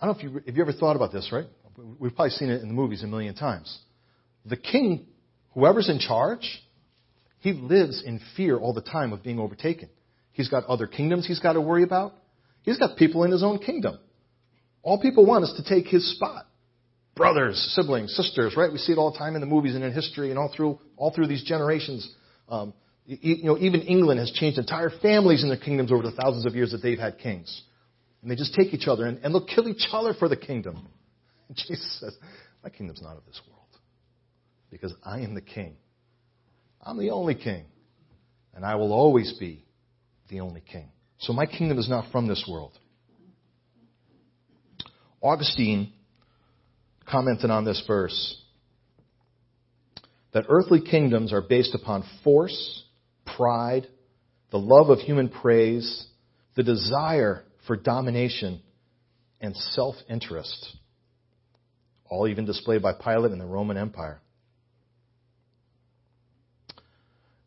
I 0.00 0.06
don't 0.06 0.14
know 0.14 0.28
if 0.28 0.34
you, 0.34 0.42
have 0.44 0.56
you 0.56 0.62
ever 0.62 0.72
thought 0.72 0.96
about 0.96 1.12
this, 1.12 1.30
right? 1.32 1.46
We've 2.00 2.14
probably 2.14 2.30
seen 2.30 2.50
it 2.50 2.62
in 2.62 2.68
the 2.68 2.74
movies 2.74 3.04
a 3.04 3.06
million 3.06 3.34
times. 3.34 3.78
The 4.44 4.56
king, 4.56 5.06
whoever's 5.54 5.88
in 5.88 6.00
charge, 6.00 6.62
he 7.38 7.52
lives 7.52 8.02
in 8.04 8.20
fear 8.36 8.58
all 8.58 8.74
the 8.74 8.82
time 8.82 9.12
of 9.12 9.22
being 9.22 9.38
overtaken. 9.38 9.88
He's 10.32 10.48
got 10.48 10.64
other 10.66 10.86
kingdoms 10.86 11.26
he's 11.26 11.40
got 11.40 11.52
to 11.52 11.60
worry 11.60 11.84
about. 11.84 12.14
He's 12.62 12.78
got 12.78 12.96
people 12.96 13.22
in 13.22 13.30
his 13.30 13.44
own 13.44 13.60
kingdom. 13.60 13.98
All 14.82 15.00
people 15.00 15.24
want 15.24 15.44
is 15.44 15.54
to 15.56 15.64
take 15.64 15.86
his 15.86 16.14
spot. 16.16 16.46
Brothers, 17.16 17.74
siblings, 17.74 18.14
sisters, 18.14 18.54
right? 18.56 18.70
We 18.70 18.76
see 18.76 18.92
it 18.92 18.98
all 18.98 19.10
the 19.10 19.18
time 19.18 19.34
in 19.34 19.40
the 19.40 19.46
movies 19.46 19.74
and 19.74 19.82
in 19.82 19.92
history 19.92 20.28
and 20.28 20.38
all 20.38 20.52
through, 20.54 20.78
all 20.96 21.10
through 21.10 21.28
these 21.28 21.42
generations. 21.42 22.06
Um, 22.46 22.74
you 23.06 23.44
know, 23.44 23.56
even 23.58 23.80
England 23.82 24.20
has 24.20 24.30
changed 24.32 24.58
entire 24.58 24.90
families 25.00 25.42
in 25.42 25.48
their 25.48 25.58
kingdoms 25.58 25.90
over 25.90 26.02
the 26.02 26.10
thousands 26.12 26.44
of 26.44 26.54
years 26.54 26.72
that 26.72 26.82
they've 26.82 26.98
had 26.98 27.18
kings. 27.18 27.62
And 28.20 28.30
they 28.30 28.34
just 28.34 28.54
take 28.54 28.74
each 28.74 28.86
other 28.86 29.06
and, 29.06 29.18
and 29.22 29.34
they'll 29.34 29.46
kill 29.46 29.66
each 29.68 29.86
other 29.92 30.12
for 30.12 30.28
the 30.28 30.36
kingdom. 30.36 30.88
And 31.48 31.56
Jesus 31.68 32.00
says, 32.00 32.14
My 32.62 32.68
kingdom's 32.68 33.00
not 33.00 33.16
of 33.16 33.24
this 33.24 33.40
world. 33.48 33.62
Because 34.70 34.92
I 35.02 35.20
am 35.20 35.34
the 35.34 35.40
king. 35.40 35.76
I'm 36.82 36.98
the 36.98 37.10
only 37.10 37.34
king. 37.34 37.64
And 38.54 38.64
I 38.64 38.74
will 38.74 38.92
always 38.92 39.32
be 39.38 39.64
the 40.28 40.40
only 40.40 40.60
king. 40.60 40.90
So 41.18 41.32
my 41.32 41.46
kingdom 41.46 41.78
is 41.78 41.88
not 41.88 42.10
from 42.12 42.26
this 42.26 42.46
world. 42.50 42.78
Augustine 45.22 45.92
commented 47.06 47.50
on 47.50 47.64
this 47.64 47.82
verse 47.86 48.42
that 50.32 50.44
earthly 50.50 50.82
kingdoms 50.82 51.32
are 51.32 51.40
based 51.40 51.74
upon 51.74 52.04
force, 52.22 52.84
pride, 53.24 53.86
the 54.50 54.58
love 54.58 54.90
of 54.90 54.98
human 54.98 55.30
praise, 55.30 56.06
the 56.56 56.62
desire 56.62 57.42
for 57.66 57.74
domination, 57.74 58.60
and 59.40 59.56
self 59.56 59.94
interest, 60.10 60.76
all 62.08 62.28
even 62.28 62.44
displayed 62.44 62.82
by 62.82 62.92
Pilate 62.92 63.32
in 63.32 63.38
the 63.38 63.46
Roman 63.46 63.78
Empire. 63.78 64.20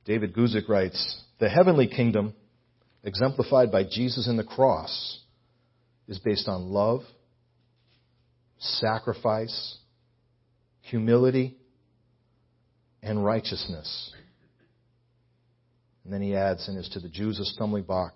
David 0.05 0.33
Guzik 0.33 0.67
writes 0.67 1.21
The 1.39 1.49
heavenly 1.49 1.87
kingdom, 1.87 2.33
exemplified 3.03 3.71
by 3.71 3.83
Jesus 3.83 4.27
in 4.27 4.37
the 4.37 4.43
cross, 4.43 5.19
is 6.07 6.17
based 6.17 6.47
on 6.47 6.71
love, 6.71 7.01
sacrifice, 8.59 9.77
humility, 10.81 11.57
and 13.01 13.23
righteousness. 13.23 14.13
And 16.03 16.13
then 16.13 16.21
he 16.21 16.35
adds, 16.35 16.67
and 16.67 16.77
is 16.77 16.89
to 16.89 16.99
the 16.99 17.09
Jews 17.09 17.39
a 17.39 17.45
stumbling 17.45 17.83
block, 17.83 18.15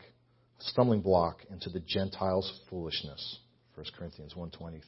stumbling 0.60 1.02
block, 1.02 1.38
and 1.50 1.62
to 1.62 1.70
the 1.70 1.80
Gentiles 1.80 2.62
foolishness. 2.70 3.40
1 3.76 3.86
Corinthians 3.98 4.34
1.23. 4.34 4.82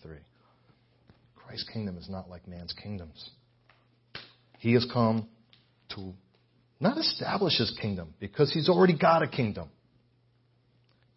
Christ's 1.36 1.70
kingdom 1.72 1.98
is 1.98 2.10
not 2.10 2.30
like 2.30 2.48
man's 2.48 2.74
kingdoms. 2.74 3.30
He 4.60 4.74
has 4.74 4.88
come 4.92 5.28
to 5.96 6.14
not 6.80 6.98
establish 6.98 7.58
his 7.58 7.76
kingdom, 7.82 8.14
because 8.20 8.52
he's 8.52 8.68
already 8.68 8.98
got 8.98 9.24
a 9.24 9.28
kingdom. 9.28 9.70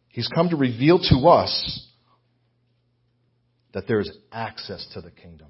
He's 0.09 0.29
come 0.29 0.51
to 0.51 0.57
reveal 0.57 0.99
to 0.99 1.29
us 1.29 1.88
that 3.79 3.87
there 3.87 4.01
is 4.01 4.11
access 4.33 4.85
to 4.93 5.01
the 5.01 5.13
kingdom. 5.13 5.47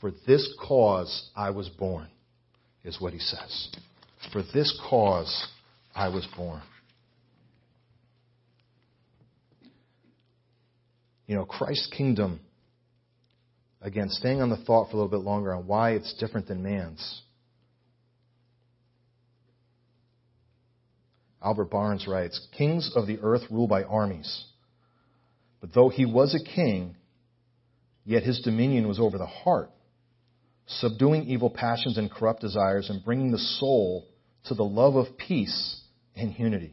For 0.00 0.10
this 0.26 0.50
cause 0.66 1.28
I 1.36 1.50
was 1.50 1.68
born, 1.68 2.08
is 2.82 2.98
what 2.98 3.12
he 3.12 3.18
says. 3.18 3.68
For 4.32 4.42
this 4.54 4.80
cause 4.88 5.46
I 5.94 6.08
was 6.08 6.26
born. 6.34 6.62
You 11.26 11.34
know, 11.34 11.44
Christ's 11.44 11.92
kingdom, 11.94 12.40
again, 13.82 14.08
staying 14.08 14.40
on 14.40 14.48
the 14.48 14.56
thought 14.56 14.86
for 14.86 14.96
a 14.96 15.00
little 15.00 15.10
bit 15.10 15.22
longer 15.22 15.54
on 15.54 15.66
why 15.66 15.90
it's 15.90 16.14
different 16.14 16.48
than 16.48 16.62
man's. 16.62 17.20
Albert 21.44 21.70
Barnes 21.70 22.06
writes 22.08 22.40
Kings 22.56 22.90
of 22.96 23.06
the 23.06 23.18
earth 23.20 23.42
rule 23.50 23.68
by 23.68 23.82
armies. 23.82 24.46
But 25.60 25.74
though 25.74 25.90
he 25.90 26.06
was 26.06 26.34
a 26.34 26.42
king, 26.42 26.96
Yet 28.06 28.22
his 28.22 28.40
dominion 28.40 28.86
was 28.86 29.00
over 29.00 29.18
the 29.18 29.26
heart, 29.26 29.68
subduing 30.66 31.24
evil 31.24 31.50
passions 31.50 31.98
and 31.98 32.08
corrupt 32.08 32.40
desires 32.40 32.88
and 32.88 33.04
bringing 33.04 33.32
the 33.32 33.38
soul 33.38 34.06
to 34.44 34.54
the 34.54 34.64
love 34.64 34.94
of 34.94 35.18
peace 35.18 35.80
and 36.14 36.38
unity. 36.38 36.72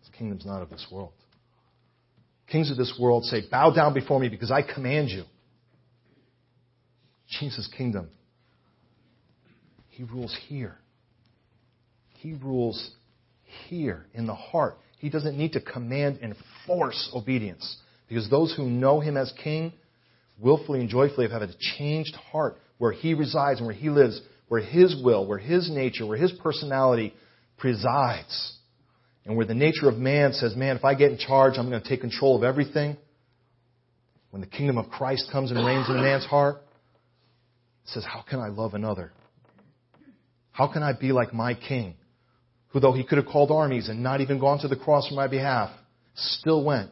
This 0.00 0.10
kingdom's 0.18 0.44
not 0.44 0.62
of 0.62 0.70
this 0.70 0.84
world. 0.90 1.12
Kings 2.48 2.72
of 2.72 2.76
this 2.76 2.92
world 3.00 3.24
say, 3.24 3.42
Bow 3.48 3.70
down 3.70 3.94
before 3.94 4.18
me 4.18 4.28
because 4.28 4.50
I 4.50 4.62
command 4.62 5.10
you. 5.10 5.22
Jesus' 7.40 7.68
kingdom, 7.76 8.10
he 9.90 10.02
rules 10.02 10.36
here. 10.48 10.76
He 12.18 12.32
rules 12.32 12.90
here 13.68 14.06
in 14.12 14.26
the 14.26 14.34
heart. 14.34 14.76
He 14.98 15.08
doesn't 15.08 15.38
need 15.38 15.52
to 15.52 15.60
command 15.60 16.18
and 16.20 16.34
force 16.66 17.10
obedience 17.14 17.76
because 18.08 18.28
those 18.28 18.54
who 18.56 18.64
know 18.64 18.98
him 18.98 19.16
as 19.16 19.32
king 19.42 19.72
willfully 20.38 20.80
and 20.80 20.88
joyfully 20.88 21.26
of 21.26 21.32
having 21.32 21.50
a 21.50 21.76
changed 21.78 22.14
heart 22.14 22.58
where 22.78 22.92
He 22.92 23.14
resides 23.14 23.60
and 23.60 23.66
where 23.66 23.76
He 23.76 23.88
lives, 23.90 24.20
where 24.48 24.60
His 24.60 24.96
will, 25.02 25.26
where 25.26 25.38
His 25.38 25.70
nature, 25.70 26.06
where 26.06 26.18
His 26.18 26.32
personality 26.32 27.14
presides. 27.58 28.52
And 29.24 29.36
where 29.36 29.46
the 29.46 29.54
nature 29.54 29.88
of 29.88 29.96
man 29.96 30.32
says, 30.32 30.54
man, 30.54 30.76
if 30.76 30.84
I 30.84 30.94
get 30.94 31.10
in 31.10 31.18
charge, 31.18 31.54
I'm 31.56 31.70
going 31.70 31.82
to 31.82 31.88
take 31.88 32.02
control 32.02 32.36
of 32.36 32.42
everything. 32.42 32.96
When 34.30 34.40
the 34.40 34.46
kingdom 34.46 34.76
of 34.76 34.90
Christ 34.90 35.28
comes 35.32 35.50
and 35.50 35.64
reigns 35.64 35.88
in 35.88 35.96
a 35.96 36.02
man's 36.02 36.26
heart, 36.26 36.56
it 37.84 37.90
says, 37.90 38.04
how 38.04 38.22
can 38.28 38.40
I 38.40 38.48
love 38.48 38.74
another? 38.74 39.12
How 40.50 40.70
can 40.72 40.82
I 40.82 40.92
be 40.92 41.12
like 41.12 41.32
my 41.32 41.54
king, 41.54 41.94
who 42.68 42.80
though 42.80 42.92
he 42.92 43.04
could 43.04 43.18
have 43.18 43.26
called 43.26 43.50
armies 43.50 43.88
and 43.88 44.02
not 44.02 44.20
even 44.20 44.38
gone 44.38 44.58
to 44.60 44.68
the 44.68 44.76
cross 44.76 45.08
for 45.08 45.14
my 45.14 45.26
behalf, 45.26 45.70
still 46.14 46.64
went? 46.64 46.90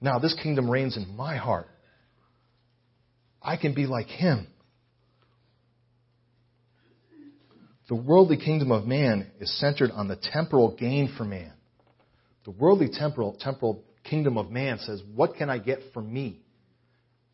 Now 0.00 0.18
this 0.18 0.34
kingdom 0.42 0.70
reigns 0.70 0.96
in 0.96 1.16
my 1.16 1.36
heart. 1.36 1.68
I 3.46 3.56
can 3.56 3.74
be 3.74 3.86
like 3.86 4.08
him. 4.08 4.48
The 7.88 7.94
worldly 7.94 8.36
kingdom 8.36 8.72
of 8.72 8.86
man 8.86 9.30
is 9.38 9.56
centered 9.60 9.92
on 9.92 10.08
the 10.08 10.16
temporal 10.16 10.76
gain 10.76 11.14
for 11.16 11.24
man. 11.24 11.52
The 12.44 12.50
worldly 12.50 12.88
temporal, 12.92 13.36
temporal 13.38 13.84
kingdom 14.02 14.36
of 14.36 14.50
man 14.50 14.78
says, 14.80 15.00
What 15.14 15.36
can 15.36 15.48
I 15.48 15.58
get 15.58 15.78
for 15.94 16.02
me? 16.02 16.40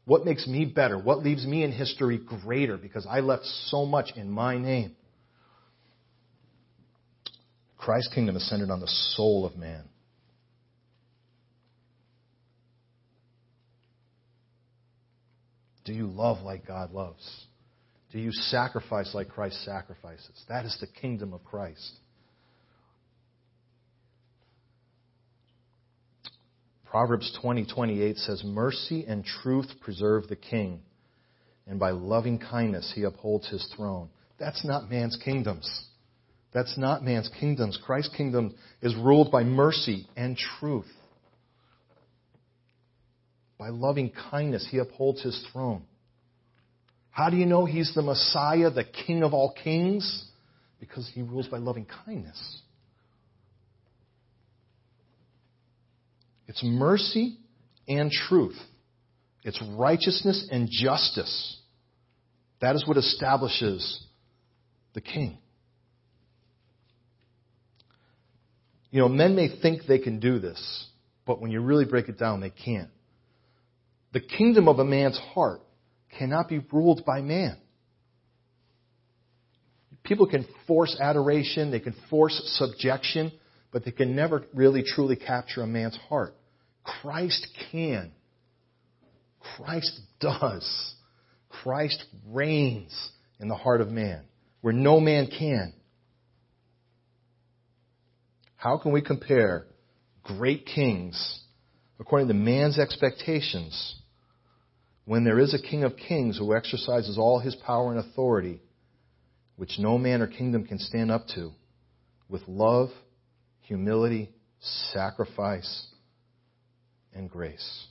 What 0.05 0.27
makes 0.27 0.47
me 0.47 0.67
better? 0.67 0.99
What 0.99 1.21
leaves 1.21 1.47
me 1.47 1.65
in 1.65 1.73
history 1.73 2.19
greater? 2.19 2.77
Because 2.77 3.07
I 3.09 3.21
left 3.21 3.47
so 3.69 3.87
much 3.87 4.11
in 4.15 4.31
my 4.31 4.59
name. 4.59 4.95
Christ's 7.79 8.13
kingdom 8.15 8.37
is 8.37 8.47
centered 8.49 8.71
on 8.71 8.81
the 8.81 8.89
soul 8.89 9.47
of 9.47 9.57
man. 9.57 9.85
Do 15.85 15.93
you 15.93 16.07
love 16.07 16.43
like 16.43 16.67
God 16.67 16.93
loves? 16.93 17.47
Do 18.13 18.19
you 18.19 18.31
sacrifice 18.33 19.15
like 19.15 19.31
Christ 19.31 19.65
sacrifices? 19.65 20.45
That 20.49 20.65
is 20.65 20.77
the 20.81 20.87
kingdom 20.87 21.33
of 21.33 21.43
Christ. 21.45 21.93
Proverbs 26.85 27.33
20:28 27.43 28.19
says, 28.19 28.45
"Mercy 28.45 29.07
and 29.07 29.25
truth 29.25 29.81
preserve 29.81 30.29
the 30.29 30.37
king, 30.37 30.83
and 31.67 31.81
by 31.81 31.91
loving 31.91 32.39
kindness 32.39 32.93
he 32.93 33.05
upholds 33.05 33.49
his 33.49 33.65
throne." 33.75 34.11
That's 34.37 34.63
not 34.63 34.91
man's 34.91 35.17
kingdoms. 35.17 35.87
That's 36.53 36.77
not 36.77 37.03
man's 37.03 37.31
kingdoms. 37.31 37.79
Christ's 37.79 38.15
kingdom 38.15 38.55
is 38.83 38.95
ruled 38.95 39.31
by 39.31 39.43
mercy 39.43 40.07
and 40.17 40.37
truth. 40.37 40.93
By 43.63 43.69
loving 43.69 44.11
kindness, 44.33 44.67
he 44.69 44.79
upholds 44.79 45.23
his 45.23 45.41
throne. 45.53 45.85
How 47.13 47.31
do 47.31 47.37
you 47.37 47.47
know 47.47 47.65
he's 47.65 47.95
the 47.95 48.03
Messiah, 48.03 48.71
the 48.71 48.83
King 48.83 49.23
of 49.23 49.35
all 49.35 49.55
kings? 49.63 50.25
Because 50.81 51.09
he 51.15 51.23
rules 51.23 51.47
by 51.47 51.59
loving 51.59 51.87
kindness. 52.05 52.61
It's 56.49 56.61
mercy 56.65 57.39
and 57.87 58.11
truth. 58.11 58.59
It's 59.45 59.63
righteousness 59.79 60.49
and 60.51 60.69
justice. 60.69 61.57
That 62.61 62.75
is 62.75 62.85
what 62.85 62.97
establishes 62.97 64.05
the 64.93 65.01
king. 65.01 65.39
You 68.91 69.03
know, 69.03 69.09
men 69.09 69.37
may 69.37 69.57
think 69.63 69.83
they 69.87 70.01
can 70.01 70.19
do 70.19 70.41
this, 70.41 70.89
but 71.25 71.41
when 71.41 71.53
you 71.53 71.61
really 71.61 71.85
break 71.85 72.09
it 72.09 72.19
down, 72.19 72.41
they 72.41 72.51
can't. 72.51 72.91
The 74.13 74.21
kingdom 74.21 74.69
of 74.69 74.79
a 74.79 74.85
man's 74.85 75.19
heart 75.19 75.63
cannot 76.19 76.49
be 76.49 76.59
ruled 76.71 77.05
by 77.05 77.23
man. 77.23 77.57
People 80.05 80.27
can 80.27 80.47
force 80.67 80.97
adoration, 81.01 81.71
they 81.71 81.81
can 81.81 81.95
force 82.11 82.41
subjection, 82.59 83.33
but 83.73 83.85
they 83.85 83.91
can 83.91 84.15
never 84.15 84.45
really 84.53 84.83
truly 84.83 85.17
capture 85.17 85.63
a 85.63 85.67
man's 85.67 85.97
heart. 86.09 86.35
Christ 86.85 87.47
can. 87.71 88.13
Christ 89.57 89.99
does. 90.21 90.95
Christ 91.49 92.05
reigns 92.27 92.93
in 93.41 93.49
the 93.49 93.55
heart 93.55 93.81
of 93.81 93.89
man, 93.89 94.25
where 94.61 94.73
no 94.73 95.01
man 95.01 95.27
can. 95.27 95.73
How 98.57 98.79
can 98.79 98.93
we 98.93 99.01
compare 99.01 99.67
great 100.23 100.67
kings 100.67 101.41
according 101.99 102.29
to 102.29 102.35
man's 102.35 102.79
expectations 102.79 104.02
when 105.05 105.25
there 105.25 105.39
is 105.39 105.55
a 105.55 105.59
King 105.63 105.85
of 105.85 105.97
kings 105.97 106.39
who 106.39 106.55
exercises 106.55 107.19
all 107.19 107.39
his 107.39 107.55
power 107.57 107.91
and 107.91 107.99
authority, 107.99 108.61
which 109.57 109.79
no 109.79 109.99
man 109.99 110.23
or 110.23 110.27
kingdom 110.27 110.65
can 110.65 110.79
stand 110.79 111.11
up 111.11 111.27
to, 111.35 111.51
with 112.29 112.43
love, 112.47 112.89
humility, 113.63 114.31
sacrifice, 114.93 115.87
and 117.13 117.29
grace? 117.29 117.87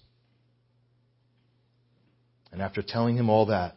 And 2.52 2.62
after 2.62 2.82
telling 2.82 3.17
him 3.17 3.30
all 3.30 3.47
that, 3.47 3.76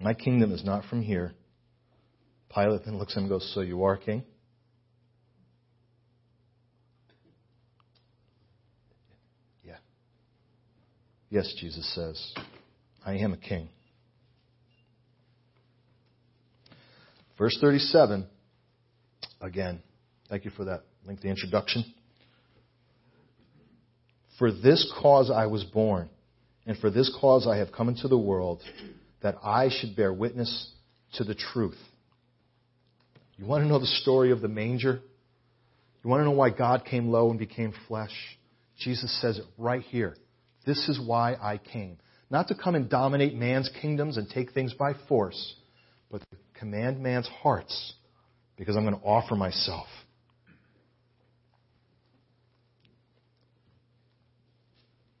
my 0.00 0.14
kingdom 0.14 0.52
is 0.52 0.64
not 0.64 0.84
from 0.86 1.02
here. 1.02 1.32
Pilate 2.52 2.84
then 2.84 2.98
looks 2.98 3.12
at 3.12 3.18
him 3.18 3.24
and 3.24 3.30
goes, 3.30 3.52
So 3.54 3.60
you 3.60 3.84
are 3.84 3.96
king? 3.96 4.24
Yes, 11.32 11.50
Jesus 11.58 11.90
says, 11.94 12.34
I 13.06 13.14
am 13.14 13.32
a 13.32 13.38
king. 13.38 13.70
Verse 17.38 17.56
37, 17.58 18.26
again, 19.40 19.80
thank 20.28 20.44
you 20.44 20.50
for 20.50 20.66
that 20.66 20.82
lengthy 21.06 21.30
introduction. 21.30 21.86
For 24.38 24.52
this 24.52 24.92
cause 25.00 25.30
I 25.30 25.46
was 25.46 25.64
born 25.64 26.10
and 26.66 26.76
for 26.76 26.90
this 26.90 27.10
cause 27.18 27.46
I 27.46 27.56
have 27.56 27.72
come 27.72 27.88
into 27.88 28.08
the 28.08 28.18
world, 28.18 28.60
that 29.22 29.36
I 29.42 29.70
should 29.70 29.96
bear 29.96 30.12
witness 30.12 30.70
to 31.14 31.24
the 31.24 31.34
truth. 31.34 31.78
You 33.38 33.46
want 33.46 33.64
to 33.64 33.68
know 33.68 33.78
the 33.78 33.86
story 33.86 34.32
of 34.32 34.42
the 34.42 34.48
manger? 34.48 35.00
You 36.04 36.10
want 36.10 36.20
to 36.20 36.24
know 36.26 36.32
why 36.32 36.50
God 36.50 36.84
came 36.84 37.08
low 37.08 37.30
and 37.30 37.38
became 37.38 37.72
flesh? 37.88 38.12
Jesus 38.78 39.18
says 39.22 39.38
it 39.38 39.46
right 39.56 39.80
here. 39.80 40.14
This 40.64 40.88
is 40.88 41.00
why 41.00 41.34
I 41.34 41.58
came. 41.58 41.98
Not 42.30 42.48
to 42.48 42.54
come 42.54 42.74
and 42.74 42.88
dominate 42.88 43.34
man's 43.34 43.70
kingdoms 43.80 44.16
and 44.16 44.28
take 44.28 44.52
things 44.52 44.72
by 44.74 44.94
force, 45.08 45.54
but 46.10 46.20
to 46.20 46.36
command 46.54 47.00
man's 47.00 47.28
hearts 47.28 47.94
because 48.56 48.76
I'm 48.76 48.84
going 48.84 48.98
to 48.98 49.04
offer 49.04 49.34
myself. 49.34 49.86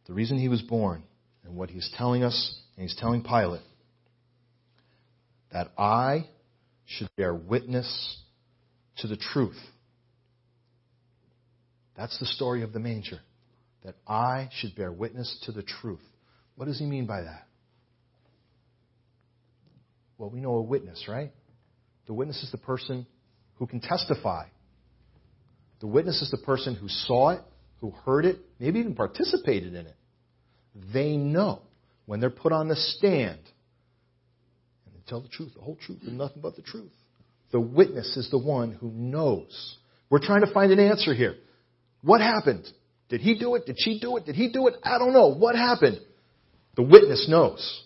The 0.06 0.12
reason 0.12 0.38
he 0.38 0.48
was 0.48 0.62
born 0.62 1.02
and 1.44 1.56
what 1.56 1.70
he's 1.70 1.90
telling 1.96 2.22
us, 2.22 2.60
and 2.76 2.82
he's 2.82 2.96
telling 2.96 3.22
Pilate, 3.22 3.62
that 5.52 5.70
I 5.76 6.28
should 6.86 7.08
bear 7.16 7.34
witness 7.34 8.18
to 8.98 9.06
the 9.06 9.16
truth. 9.16 9.58
That's 11.96 12.18
the 12.18 12.26
story 12.26 12.62
of 12.62 12.72
the 12.72 12.80
manger. 12.80 13.20
That 13.84 13.96
I 14.06 14.48
should 14.52 14.74
bear 14.76 14.92
witness 14.92 15.40
to 15.46 15.52
the 15.52 15.62
truth. 15.62 16.02
What 16.56 16.66
does 16.66 16.78
he 16.78 16.86
mean 16.86 17.06
by 17.06 17.22
that? 17.22 17.46
Well, 20.18 20.30
we 20.30 20.40
know 20.40 20.54
a 20.54 20.62
witness, 20.62 21.06
right? 21.08 21.32
The 22.06 22.14
witness 22.14 22.42
is 22.42 22.52
the 22.52 22.58
person 22.58 23.06
who 23.54 23.66
can 23.66 23.80
testify. 23.80 24.44
The 25.80 25.88
witness 25.88 26.22
is 26.22 26.30
the 26.30 26.38
person 26.38 26.76
who 26.76 26.88
saw 26.88 27.30
it, 27.30 27.40
who 27.80 27.90
heard 27.90 28.24
it, 28.24 28.38
maybe 28.60 28.78
even 28.78 28.94
participated 28.94 29.74
in 29.74 29.86
it. 29.86 29.96
They 30.94 31.16
know 31.16 31.62
when 32.06 32.20
they're 32.20 32.30
put 32.30 32.52
on 32.52 32.68
the 32.68 32.76
stand 32.76 33.40
and 34.86 34.94
they 34.94 35.00
tell 35.08 35.20
the 35.20 35.28
truth, 35.28 35.54
the 35.54 35.60
whole 35.60 35.76
truth, 35.84 35.98
and 36.06 36.16
nothing 36.16 36.40
but 36.40 36.54
the 36.54 36.62
truth. 36.62 36.92
The 37.50 37.60
witness 37.60 38.16
is 38.16 38.30
the 38.30 38.38
one 38.38 38.72
who 38.72 38.90
knows. 38.90 39.76
We're 40.08 40.24
trying 40.24 40.44
to 40.46 40.52
find 40.52 40.70
an 40.72 40.78
answer 40.78 41.14
here. 41.14 41.34
What 42.02 42.20
happened? 42.20 42.64
Did 43.12 43.20
he 43.20 43.34
do 43.34 43.56
it? 43.56 43.66
Did 43.66 43.76
she 43.78 44.00
do 44.00 44.16
it? 44.16 44.24
Did 44.24 44.36
he 44.36 44.48
do 44.48 44.68
it? 44.68 44.76
I 44.82 44.96
don't 44.96 45.12
know. 45.12 45.34
What 45.34 45.54
happened? 45.54 46.00
The 46.76 46.82
witness 46.82 47.26
knows. 47.28 47.82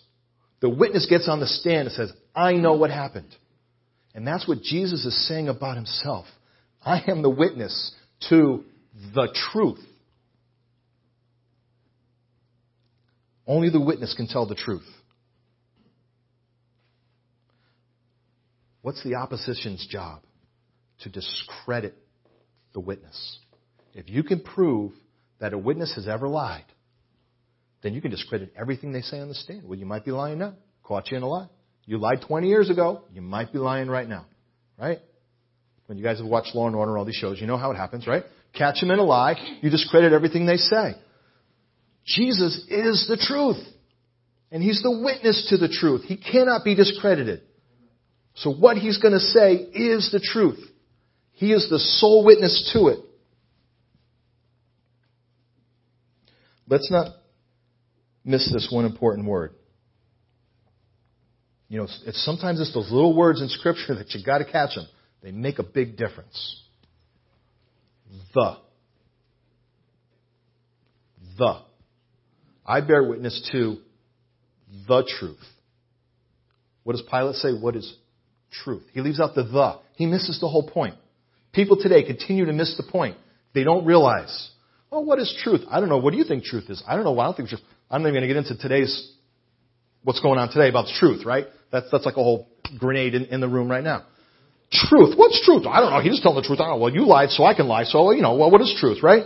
The 0.61 0.69
witness 0.69 1.05
gets 1.09 1.27
on 1.27 1.41
the 1.41 1.47
stand 1.47 1.89
and 1.89 1.91
says, 1.91 2.13
I 2.33 2.53
know 2.53 2.75
what 2.75 2.91
happened. 2.91 3.35
And 4.15 4.25
that's 4.25 4.47
what 4.47 4.61
Jesus 4.61 5.05
is 5.05 5.27
saying 5.27 5.49
about 5.49 5.75
himself. 5.75 6.27
I 6.81 7.03
am 7.09 7.23
the 7.23 7.29
witness 7.29 7.93
to 8.29 8.63
the 9.13 9.27
truth. 9.51 9.83
Only 13.45 13.69
the 13.69 13.81
witness 13.81 14.13
can 14.15 14.27
tell 14.27 14.45
the 14.45 14.55
truth. 14.55 14.87
What's 18.81 19.03
the 19.03 19.15
opposition's 19.15 19.85
job? 19.87 20.21
To 21.01 21.09
discredit 21.09 21.97
the 22.73 22.79
witness. 22.79 23.39
If 23.93 24.09
you 24.09 24.23
can 24.23 24.39
prove 24.39 24.93
that 25.39 25.53
a 25.53 25.57
witness 25.57 25.93
has 25.95 26.07
ever 26.07 26.27
lied, 26.27 26.65
then 27.83 27.93
you 27.93 28.01
can 28.01 28.11
discredit 28.11 28.53
everything 28.59 28.91
they 28.91 29.01
say 29.01 29.19
on 29.19 29.27
the 29.27 29.35
stand. 29.35 29.63
Well, 29.63 29.77
you 29.77 29.85
might 29.85 30.05
be 30.05 30.11
lying 30.11 30.39
now. 30.39 30.55
Caught 30.83 31.11
you 31.11 31.17
in 31.17 31.23
a 31.23 31.27
lie. 31.27 31.47
You 31.85 31.97
lied 31.97 32.21
20 32.27 32.47
years 32.47 32.69
ago. 32.69 33.03
You 33.13 33.21
might 33.21 33.53
be 33.53 33.59
lying 33.59 33.87
right 33.87 34.07
now. 34.07 34.25
Right? 34.77 34.99
When 35.85 35.97
you 35.97 36.03
guys 36.03 36.19
have 36.19 36.27
watched 36.27 36.53
Law 36.53 36.67
and 36.67 36.75
Order, 36.75 36.97
all 36.97 37.05
these 37.05 37.15
shows, 37.15 37.39
you 37.39 37.47
know 37.47 37.57
how 37.57 37.71
it 37.71 37.75
happens, 37.75 38.07
right? 38.07 38.23
Catch 38.53 38.81
them 38.81 38.91
in 38.91 38.99
a 38.99 39.03
lie. 39.03 39.35
You 39.61 39.69
discredit 39.69 40.11
everything 40.11 40.45
they 40.45 40.57
say. 40.57 40.95
Jesus 42.05 42.65
is 42.69 43.07
the 43.07 43.17
truth. 43.17 43.63
And 44.51 44.63
he's 44.63 44.81
the 44.81 44.91
witness 44.91 45.47
to 45.49 45.57
the 45.57 45.67
truth. 45.67 46.03
He 46.03 46.17
cannot 46.17 46.63
be 46.63 46.75
discredited. 46.75 47.41
So 48.35 48.53
what 48.53 48.77
he's 48.77 48.97
going 48.97 49.13
to 49.13 49.19
say 49.19 49.53
is 49.55 50.11
the 50.11 50.19
truth. 50.19 50.59
He 51.33 51.51
is 51.51 51.69
the 51.69 51.79
sole 51.79 52.23
witness 52.25 52.71
to 52.73 52.87
it. 52.87 52.99
Let's 56.67 56.89
not 56.91 57.15
miss 58.25 58.51
this 58.51 58.67
one 58.71 58.85
important 58.85 59.27
word. 59.27 59.53
You 61.69 61.79
know, 61.79 61.87
it's 62.05 62.23
sometimes 62.25 62.61
it's 62.61 62.73
those 62.73 62.91
little 62.91 63.15
words 63.15 63.41
in 63.41 63.49
Scripture 63.49 63.95
that 63.95 64.13
you 64.13 64.23
got 64.23 64.37
to 64.39 64.45
catch 64.45 64.75
them. 64.75 64.87
They 65.21 65.31
make 65.31 65.59
a 65.59 65.63
big 65.63 65.97
difference. 65.97 66.61
The. 68.33 68.57
The. 71.37 71.61
I 72.65 72.81
bear 72.81 73.03
witness 73.03 73.49
to 73.51 73.77
the 74.87 75.09
truth. 75.19 75.43
What 76.83 76.93
does 76.93 77.03
Pilate 77.09 77.35
say? 77.35 77.53
What 77.53 77.75
is 77.75 77.93
truth? 78.63 78.83
He 78.93 79.01
leaves 79.01 79.19
out 79.19 79.35
the 79.35 79.43
the. 79.43 79.79
He 79.95 80.05
misses 80.05 80.39
the 80.39 80.47
whole 80.47 80.69
point. 80.69 80.95
People 81.51 81.77
today 81.77 82.03
continue 82.03 82.45
to 82.45 82.53
miss 82.53 82.77
the 82.77 82.89
point. 82.89 83.17
They 83.53 83.63
don't 83.63 83.85
realize, 83.85 84.51
oh, 84.91 85.01
what 85.01 85.19
is 85.19 85.33
truth? 85.43 85.61
I 85.69 85.79
don't 85.79 85.89
know. 85.89 85.97
What 85.97 86.11
do 86.11 86.17
you 86.17 86.23
think 86.23 86.43
truth 86.43 86.69
is? 86.69 86.81
I 86.87 86.95
don't 86.95 87.03
know. 87.03 87.17
I 87.19 87.25
don't 87.25 87.37
think 87.37 87.49
truth. 87.49 87.61
I'm 87.89 88.01
not 88.01 88.09
even 88.09 88.21
going 88.21 88.27
to 88.27 88.33
get 88.33 88.51
into 88.51 88.61
today's, 88.61 89.13
what's 90.03 90.19
going 90.19 90.39
on 90.39 90.49
today 90.49 90.69
about 90.69 90.87
truth, 90.99 91.25
right? 91.25 91.45
That's, 91.71 91.87
that's 91.91 92.05
like 92.05 92.17
a 92.17 92.23
whole 92.23 92.49
grenade 92.77 93.15
in, 93.15 93.25
in 93.25 93.41
the 93.41 93.47
room 93.47 93.69
right 93.69 93.83
now. 93.83 94.03
Truth. 94.71 95.17
What's 95.17 95.43
truth? 95.45 95.65
I 95.65 95.79
don't 95.79 95.91
know. 95.91 96.01
He 96.01 96.09
just 96.09 96.23
telling 96.23 96.41
the 96.41 96.47
truth. 96.47 96.59
I 96.59 96.63
don't 96.63 96.77
know. 96.77 96.83
Well, 96.83 96.93
you 96.93 97.05
lied, 97.05 97.29
so 97.29 97.43
I 97.43 97.53
can 97.53 97.67
lie. 97.67 97.83
So, 97.85 98.11
you 98.11 98.21
know, 98.21 98.35
well, 98.35 98.51
what 98.51 98.61
is 98.61 98.75
truth, 98.79 99.01
right? 99.01 99.23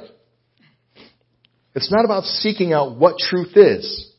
It's 1.73 1.91
not 1.91 2.05
about 2.05 2.25
seeking 2.25 2.73
out 2.73 2.97
what 2.97 3.17
truth 3.17 3.55
is. 3.55 4.09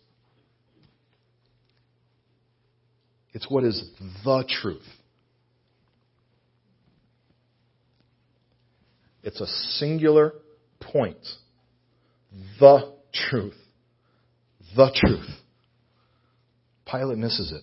It's 3.34 3.48
what 3.48 3.64
is 3.64 3.84
the 4.24 4.44
truth. 4.48 4.82
It's 9.22 9.40
a 9.40 9.46
singular 9.46 10.34
point. 10.92 11.18
The 12.58 12.94
truth. 13.12 13.56
The 14.76 14.90
truth. 14.94 15.28
Pilate 16.90 17.18
misses 17.18 17.52
it. 17.52 17.62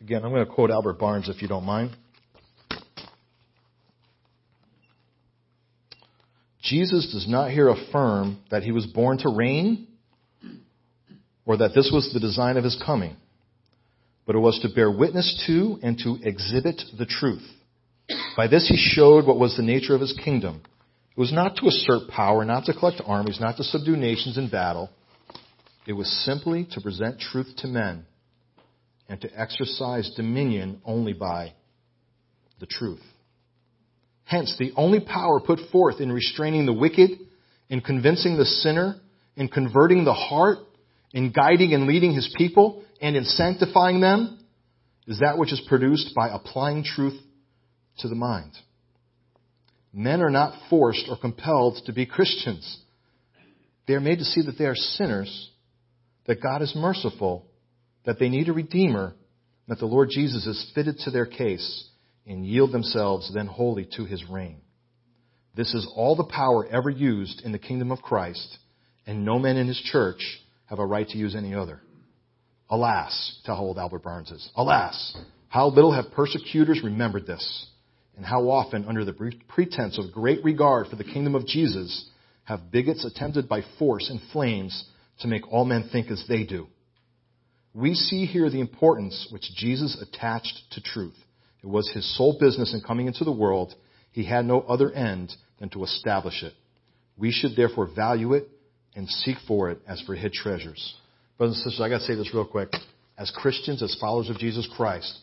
Again, 0.00 0.24
I'm 0.24 0.30
going 0.30 0.46
to 0.46 0.52
quote 0.52 0.70
Albert 0.70 0.98
Barnes 0.98 1.28
if 1.28 1.42
you 1.42 1.48
don't 1.48 1.64
mind. 1.64 1.90
Jesus 6.62 7.10
does 7.12 7.26
not 7.28 7.50
here 7.50 7.68
affirm 7.68 8.38
that 8.50 8.62
he 8.62 8.72
was 8.72 8.86
born 8.86 9.18
to 9.18 9.30
reign 9.30 9.86
or 11.46 11.56
that 11.56 11.72
this 11.74 11.90
was 11.92 12.10
the 12.12 12.20
design 12.20 12.58
of 12.58 12.64
his 12.64 12.80
coming, 12.84 13.16
but 14.26 14.36
it 14.36 14.38
was 14.38 14.58
to 14.60 14.68
bear 14.74 14.90
witness 14.90 15.44
to 15.46 15.78
and 15.82 15.98
to 15.98 16.18
exhibit 16.22 16.80
the 16.98 17.06
truth. 17.06 17.46
By 18.36 18.46
this 18.46 18.68
he 18.68 18.76
showed 18.76 19.26
what 19.26 19.38
was 19.38 19.56
the 19.56 19.62
nature 19.62 19.94
of 19.94 20.00
his 20.00 20.12
kingdom. 20.24 20.62
It 21.16 21.20
was 21.20 21.32
not 21.32 21.56
to 21.56 21.66
assert 21.66 22.08
power, 22.08 22.44
not 22.44 22.64
to 22.66 22.72
collect 22.72 23.02
armies, 23.04 23.40
not 23.40 23.56
to 23.56 23.64
subdue 23.64 23.96
nations 23.96 24.38
in 24.38 24.48
battle. 24.48 24.90
It 25.86 25.94
was 25.94 26.10
simply 26.24 26.66
to 26.72 26.80
present 26.80 27.18
truth 27.18 27.48
to 27.58 27.66
men 27.66 28.04
and 29.08 29.20
to 29.22 29.40
exercise 29.40 30.12
dominion 30.16 30.80
only 30.84 31.12
by 31.12 31.54
the 32.60 32.66
truth. 32.66 33.02
Hence, 34.24 34.54
the 34.58 34.72
only 34.76 35.00
power 35.00 35.40
put 35.40 35.58
forth 35.72 36.00
in 36.00 36.12
restraining 36.12 36.66
the 36.66 36.72
wicked, 36.72 37.10
in 37.70 37.80
convincing 37.80 38.36
the 38.36 38.44
sinner, 38.44 38.96
in 39.36 39.48
converting 39.48 40.04
the 40.04 40.12
heart, 40.12 40.58
in 41.12 41.32
guiding 41.32 41.72
and 41.72 41.86
leading 41.86 42.12
his 42.12 42.32
people, 42.36 42.84
and 43.00 43.16
in 43.16 43.24
sanctifying 43.24 44.00
them, 44.00 44.38
is 45.06 45.20
that 45.20 45.38
which 45.38 45.52
is 45.52 45.62
produced 45.66 46.14
by 46.14 46.28
applying 46.28 46.84
truth 46.84 47.18
to 47.98 48.08
the 48.08 48.14
mind. 48.14 48.52
Men 49.92 50.20
are 50.20 50.30
not 50.30 50.68
forced 50.68 51.06
or 51.08 51.16
compelled 51.16 51.80
to 51.86 51.92
be 51.92 52.06
Christians. 52.06 52.78
They 53.86 53.94
are 53.94 54.00
made 54.00 54.18
to 54.18 54.24
see 54.24 54.42
that 54.42 54.58
they 54.58 54.66
are 54.66 54.74
sinners, 54.74 55.50
that 56.26 56.42
God 56.42 56.62
is 56.62 56.74
merciful, 56.76 57.46
that 58.04 58.18
they 58.18 58.28
need 58.28 58.48
a 58.48 58.52
Redeemer, 58.52 59.14
that 59.66 59.78
the 59.78 59.86
Lord 59.86 60.10
Jesus 60.10 60.46
is 60.46 60.70
fitted 60.74 60.98
to 61.00 61.10
their 61.10 61.26
case, 61.26 61.88
and 62.26 62.46
yield 62.46 62.72
themselves 62.72 63.32
then 63.32 63.46
wholly 63.46 63.88
to 63.96 64.04
his 64.04 64.22
reign. 64.28 64.60
This 65.54 65.74
is 65.74 65.90
all 65.96 66.14
the 66.14 66.24
power 66.24 66.66
ever 66.66 66.90
used 66.90 67.42
in 67.44 67.52
the 67.52 67.58
kingdom 67.58 67.90
of 67.90 68.02
Christ, 68.02 68.58
and 69.06 69.24
no 69.24 69.38
man 69.38 69.56
in 69.56 69.66
his 69.66 69.80
church 69.80 70.20
have 70.66 70.78
a 70.78 70.86
right 70.86 71.08
to 71.08 71.18
use 71.18 71.34
any 71.34 71.54
other. 71.54 71.80
Alas, 72.70 73.40
tell 73.44 73.56
how 73.56 73.62
old 73.62 73.78
Albert 73.78 74.02
Barnes 74.02 74.30
is. 74.30 74.48
Alas, 74.54 75.16
how 75.48 75.68
little 75.68 75.92
have 75.92 76.12
persecutors 76.12 76.82
remembered 76.84 77.26
this, 77.26 77.66
and 78.18 78.26
how 78.26 78.50
often, 78.50 78.84
under 78.86 79.04
the 79.04 79.32
pretense 79.46 79.96
of 79.96 80.12
great 80.12 80.42
regard 80.42 80.88
for 80.88 80.96
the 80.96 81.04
kingdom 81.04 81.36
of 81.36 81.46
Jesus, 81.46 82.10
have 82.42 82.72
bigots 82.72 83.04
attempted 83.04 83.48
by 83.48 83.62
force 83.78 84.10
and 84.10 84.20
flames 84.32 84.86
to 85.20 85.28
make 85.28 85.46
all 85.52 85.64
men 85.64 85.88
think 85.92 86.10
as 86.10 86.24
they 86.28 86.42
do. 86.42 86.66
We 87.72 87.94
see 87.94 88.26
here 88.26 88.50
the 88.50 88.60
importance 88.60 89.28
which 89.30 89.54
Jesus 89.54 90.02
attached 90.02 90.64
to 90.72 90.82
truth. 90.82 91.14
It 91.62 91.68
was 91.68 91.88
his 91.90 92.16
sole 92.16 92.36
business 92.40 92.74
in 92.74 92.80
coming 92.80 93.06
into 93.06 93.22
the 93.22 93.30
world. 93.30 93.72
He 94.10 94.24
had 94.24 94.44
no 94.44 94.62
other 94.62 94.90
end 94.90 95.32
than 95.60 95.68
to 95.70 95.84
establish 95.84 96.42
it. 96.42 96.54
We 97.16 97.30
should 97.30 97.54
therefore 97.54 97.88
value 97.94 98.34
it 98.34 98.48
and 98.96 99.08
seek 99.08 99.36
for 99.46 99.70
it 99.70 99.78
as 99.86 100.00
for 100.00 100.16
hid 100.16 100.32
treasures. 100.32 100.96
Brothers 101.36 101.58
and 101.58 101.70
sisters, 101.70 101.80
I 101.80 101.88
gotta 101.88 102.02
say 102.02 102.16
this 102.16 102.34
real 102.34 102.44
quick. 102.44 102.72
As 103.16 103.30
Christians, 103.30 103.80
as 103.80 103.96
followers 104.00 104.28
of 104.28 104.38
Jesus 104.38 104.68
Christ, 104.76 105.20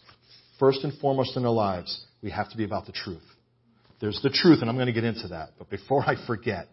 first 0.60 0.86
and 0.86 0.98
foremost 1.00 1.36
in 1.36 1.46
our 1.46 1.52
lives, 1.52 2.06
we 2.26 2.32
have 2.32 2.50
to 2.50 2.58
be 2.58 2.64
about 2.64 2.88
the 2.88 2.92
truth. 2.92 3.22
There's 4.02 4.20
the 4.24 4.32
truth, 4.32 4.62
and 4.62 4.70
I'm 4.70 4.76
going 4.76 4.88
to 4.88 4.94
get 4.94 5.04
into 5.04 5.28
that. 5.28 5.50
But 5.60 5.70
before 5.70 6.02
I 6.02 6.16
forget, 6.26 6.68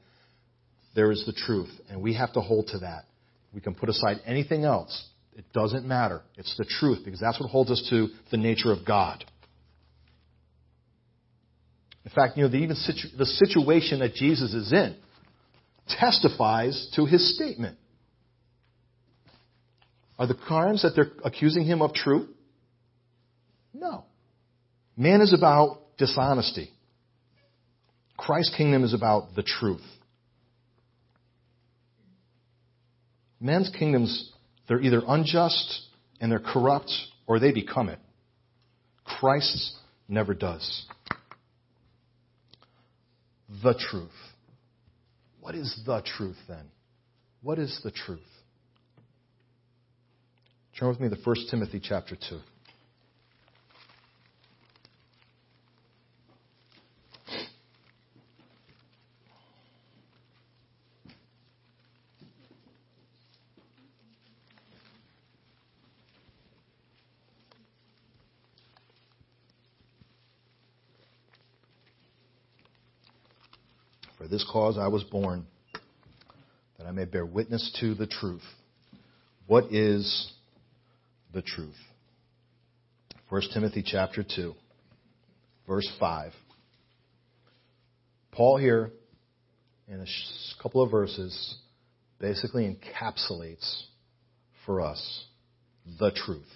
there 0.96 1.12
is 1.12 1.24
the 1.26 1.34
truth, 1.34 1.68
and 1.90 2.00
we 2.00 2.14
have 2.14 2.32
to 2.32 2.40
hold 2.40 2.68
to 2.68 2.78
that. 2.78 3.04
We 3.52 3.60
can 3.60 3.74
put 3.74 3.90
aside 3.90 4.16
anything 4.24 4.64
else. 4.64 5.06
It 5.36 5.44
doesn't 5.52 5.86
matter. 5.86 6.22
It's 6.38 6.56
the 6.56 6.64
truth, 6.64 7.00
because 7.04 7.20
that's 7.20 7.38
what 7.38 7.50
holds 7.50 7.70
us 7.70 7.86
to 7.90 8.08
the 8.30 8.38
nature 8.38 8.72
of 8.72 8.86
God. 8.86 9.26
In 12.06 12.10
fact, 12.12 12.38
you 12.38 12.44
know, 12.44 12.48
the, 12.48 12.56
even 12.56 12.74
situ- 12.74 13.14
the 13.18 13.26
situation 13.26 14.00
that 14.00 14.14
Jesus 14.14 14.54
is 14.54 14.72
in 14.72 14.96
testifies 15.86 16.90
to 16.96 17.04
his 17.04 17.36
statement. 17.36 17.76
Are 20.18 20.26
the 20.26 20.34
crimes 20.34 20.80
that 20.80 20.92
they're 20.96 21.12
accusing 21.22 21.64
him 21.64 21.82
of 21.82 21.92
true? 21.92 22.28
No. 23.74 24.06
Man 24.96 25.20
is 25.20 25.32
about 25.32 25.78
dishonesty. 25.98 26.70
Christ's 28.16 28.54
kingdom 28.56 28.84
is 28.84 28.94
about 28.94 29.34
the 29.34 29.42
truth. 29.42 29.84
Men's 33.40 33.70
kingdoms, 33.76 34.32
they're 34.68 34.80
either 34.80 35.02
unjust 35.06 35.86
and 36.20 36.30
they're 36.30 36.38
corrupt 36.38 36.92
or 37.26 37.40
they 37.40 37.52
become 37.52 37.88
it. 37.88 37.98
Christ's 39.04 39.76
never 40.08 40.34
does 40.34 40.86
the 43.62 43.74
truth. 43.74 44.10
What 45.40 45.54
is 45.54 45.80
the 45.84 46.02
truth 46.16 46.36
then? 46.48 46.70
What 47.42 47.58
is 47.58 47.80
the 47.82 47.90
truth? 47.90 48.20
Turn 50.78 50.88
with 50.88 51.00
me 51.00 51.08
to 51.08 51.16
1 51.16 51.36
Timothy 51.50 51.80
chapter 51.82 52.16
2. 52.16 52.38
This 74.28 74.46
cause 74.50 74.78
I 74.78 74.88
was 74.88 75.02
born, 75.04 75.46
that 76.78 76.86
I 76.86 76.92
may 76.92 77.04
bear 77.04 77.26
witness 77.26 77.76
to 77.80 77.94
the 77.94 78.06
truth. 78.06 78.42
What 79.46 79.72
is 79.72 80.32
the 81.32 81.42
truth? 81.42 81.76
1 83.28 83.42
Timothy 83.54 83.82
chapter 83.84 84.22
2, 84.22 84.54
verse 85.66 85.90
5. 85.98 86.32
Paul 88.32 88.58
here, 88.58 88.90
in 89.88 90.00
a 90.00 90.06
couple 90.62 90.82
of 90.82 90.90
verses, 90.90 91.56
basically 92.18 92.64
encapsulates 92.64 93.84
for 94.64 94.80
us 94.80 95.24
the 95.98 96.10
truth. 96.10 96.46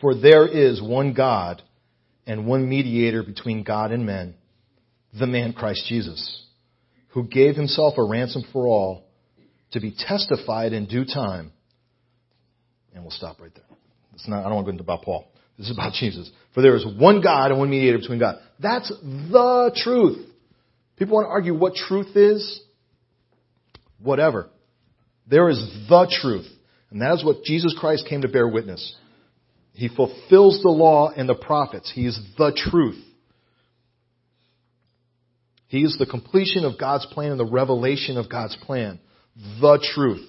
For 0.00 0.14
there 0.14 0.46
is 0.46 0.82
one 0.82 1.14
God 1.14 1.62
and 2.26 2.46
one 2.46 2.68
mediator 2.68 3.22
between 3.22 3.62
God 3.62 3.92
and 3.92 4.04
men 4.04 4.34
the 5.18 5.26
man 5.26 5.52
Christ 5.52 5.86
Jesus, 5.88 6.44
who 7.08 7.24
gave 7.24 7.56
himself 7.56 7.94
a 7.98 8.04
ransom 8.04 8.44
for 8.52 8.66
all 8.66 9.04
to 9.72 9.80
be 9.80 9.94
testified 9.96 10.72
in 10.72 10.86
due 10.86 11.04
time. 11.04 11.52
And 12.94 13.02
we'll 13.02 13.10
stop 13.10 13.40
right 13.40 13.54
there. 13.54 13.64
It's 14.14 14.28
not, 14.28 14.40
I 14.40 14.42
don't 14.44 14.54
want 14.54 14.66
to 14.66 14.72
go 14.72 14.72
into 14.72 14.84
about 14.84 15.02
Paul. 15.02 15.30
This 15.58 15.68
is 15.68 15.76
about 15.76 15.92
Jesus. 16.00 16.30
For 16.54 16.62
there 16.62 16.76
is 16.76 16.86
one 16.98 17.20
God 17.20 17.50
and 17.50 17.58
one 17.58 17.70
mediator 17.70 17.98
between 17.98 18.18
God. 18.18 18.36
That's 18.58 18.88
the 18.88 19.72
truth. 19.76 20.28
People 20.96 21.16
want 21.16 21.26
to 21.26 21.30
argue 21.30 21.54
what 21.54 21.74
truth 21.74 22.16
is. 22.16 22.60
Whatever. 23.98 24.48
There 25.28 25.48
is 25.48 25.58
the 25.88 26.12
truth. 26.20 26.46
And 26.90 27.00
that 27.00 27.14
is 27.14 27.24
what 27.24 27.44
Jesus 27.44 27.74
Christ 27.78 28.06
came 28.08 28.22
to 28.22 28.28
bear 28.28 28.46
witness. 28.46 28.94
He 29.72 29.88
fulfills 29.88 30.60
the 30.62 30.68
law 30.68 31.10
and 31.10 31.28
the 31.28 31.34
prophets. 31.34 31.90
He 31.94 32.06
is 32.06 32.20
the 32.36 32.52
truth. 32.54 33.02
He 35.72 35.84
is 35.84 35.96
the 35.98 36.04
completion 36.04 36.66
of 36.66 36.78
God's 36.78 37.06
plan 37.06 37.30
and 37.30 37.40
the 37.40 37.46
revelation 37.46 38.18
of 38.18 38.28
God's 38.28 38.54
plan. 38.56 39.00
The 39.58 39.82
truth. 39.94 40.28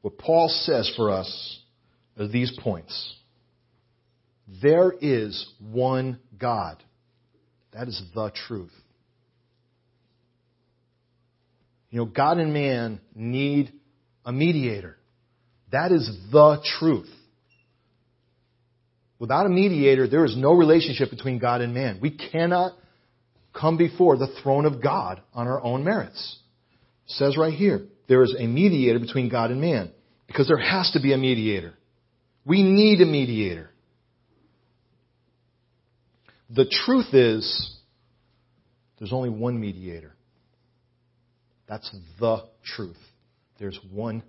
What 0.00 0.16
Paul 0.16 0.48
says 0.48 0.92
for 0.96 1.10
us 1.10 1.58
are 2.16 2.28
these 2.28 2.56
points. 2.62 3.16
There 4.62 4.92
is 4.92 5.44
one 5.58 6.20
God. 6.38 6.80
That 7.72 7.88
is 7.88 8.00
the 8.14 8.30
truth. 8.46 8.70
You 11.90 11.98
know, 11.98 12.04
God 12.04 12.38
and 12.38 12.54
man 12.54 13.00
need 13.12 13.72
a 14.24 14.30
mediator. 14.30 14.98
That 15.72 15.90
is 15.90 16.08
the 16.30 16.64
truth. 16.78 17.10
Without 19.22 19.46
a 19.46 19.48
mediator, 19.48 20.08
there 20.08 20.24
is 20.24 20.36
no 20.36 20.52
relationship 20.52 21.08
between 21.08 21.38
God 21.38 21.60
and 21.60 21.72
man. 21.72 22.00
We 22.02 22.10
cannot 22.10 22.72
come 23.52 23.76
before 23.76 24.16
the 24.16 24.26
throne 24.42 24.66
of 24.66 24.82
God 24.82 25.22
on 25.32 25.46
our 25.46 25.62
own 25.62 25.84
merits. 25.84 26.40
It 27.06 27.12
says 27.12 27.36
right 27.36 27.54
here, 27.54 27.86
there 28.08 28.24
is 28.24 28.34
a 28.36 28.48
mediator 28.48 28.98
between 28.98 29.28
God 29.28 29.52
and 29.52 29.60
man. 29.60 29.92
Because 30.26 30.48
there 30.48 30.58
has 30.58 30.90
to 30.94 31.00
be 31.00 31.12
a 31.12 31.18
mediator. 31.18 31.74
We 32.44 32.64
need 32.64 33.00
a 33.00 33.06
mediator. 33.06 33.70
The 36.50 36.64
truth 36.84 37.14
is, 37.14 37.76
there's 38.98 39.12
only 39.12 39.30
one 39.30 39.60
mediator. 39.60 40.16
That's 41.68 41.88
the 42.18 42.38
truth. 42.64 42.98
There's 43.60 43.78
one, 43.92 44.24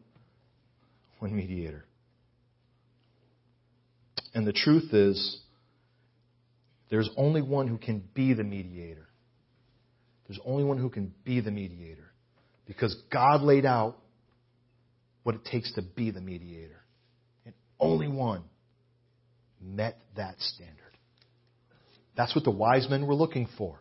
one 1.18 1.36
mediator. 1.36 1.84
And 4.34 4.48
the 4.48 4.54
truth 4.54 4.93
is, 4.93 5.39
there's 6.89 7.10
only 7.17 7.41
one 7.41 7.67
who 7.67 7.78
can 7.78 8.04
be 8.13 8.34
the 8.34 8.43
mediator. 8.43 9.08
There's 10.28 10.39
only 10.46 10.63
one 10.63 10.78
who 10.78 10.89
can 10.89 11.13
be 11.24 11.39
the 11.41 11.52
mediator. 11.52 12.12
Because 12.65 12.96
God 13.12 13.41
laid 13.41 13.65
out 13.65 13.98
what 15.24 15.36
it 15.36 15.46
takes 15.46 15.74
to 15.74 15.82
be 15.82 16.12
the 16.12 16.22
mediator. 16.22 16.82
And 17.46 17.54
only 17.80 18.08
one 18.08 18.43
met 19.62 19.98
that 20.15 20.39
standard. 20.39 20.78
That's 22.15 22.36
what 22.36 22.43
the 22.43 22.52
wise 22.52 22.88
men 22.89 23.08
were 23.08 23.15
looking 23.15 23.48
for. 23.58 23.80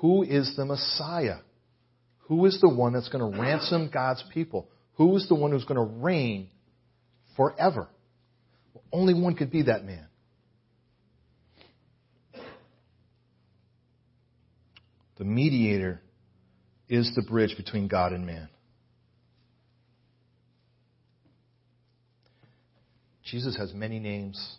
Who 0.00 0.22
is 0.22 0.54
the 0.56 0.64
Messiah? 0.64 1.38
Who 2.28 2.46
is 2.46 2.58
the 2.60 2.68
one 2.68 2.92
that's 2.92 3.08
going 3.08 3.32
to 3.32 3.40
ransom 3.40 3.90
God's 3.92 4.24
people? 4.32 4.68
Who 4.94 5.16
is 5.16 5.28
the 5.28 5.34
one 5.34 5.50
who's 5.50 5.64
going 5.64 5.76
to 5.76 5.94
reign 6.02 6.48
forever? 7.36 7.88
Only 8.92 9.14
one 9.14 9.34
could 9.34 9.50
be 9.50 9.62
that 9.62 9.84
man. 9.84 10.06
The 15.16 15.24
mediator 15.24 16.00
is 16.88 17.12
the 17.14 17.22
bridge 17.22 17.56
between 17.56 17.88
God 17.88 18.12
and 18.12 18.26
man. 18.26 18.48
Jesus 23.24 23.56
has 23.56 23.72
many 23.72 23.98
names, 23.98 24.56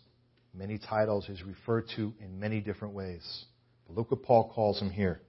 many 0.54 0.80
titles. 0.80 1.26
He's 1.28 1.44
referred 1.44 1.86
to 1.96 2.14
in 2.20 2.40
many 2.40 2.62
different 2.62 2.94
ways. 2.94 3.46
But 3.88 3.98
look 3.98 4.12
what 4.12 4.24
Paul 4.24 4.52
calls 4.54 4.80
him 4.80 4.90
here 4.90 5.22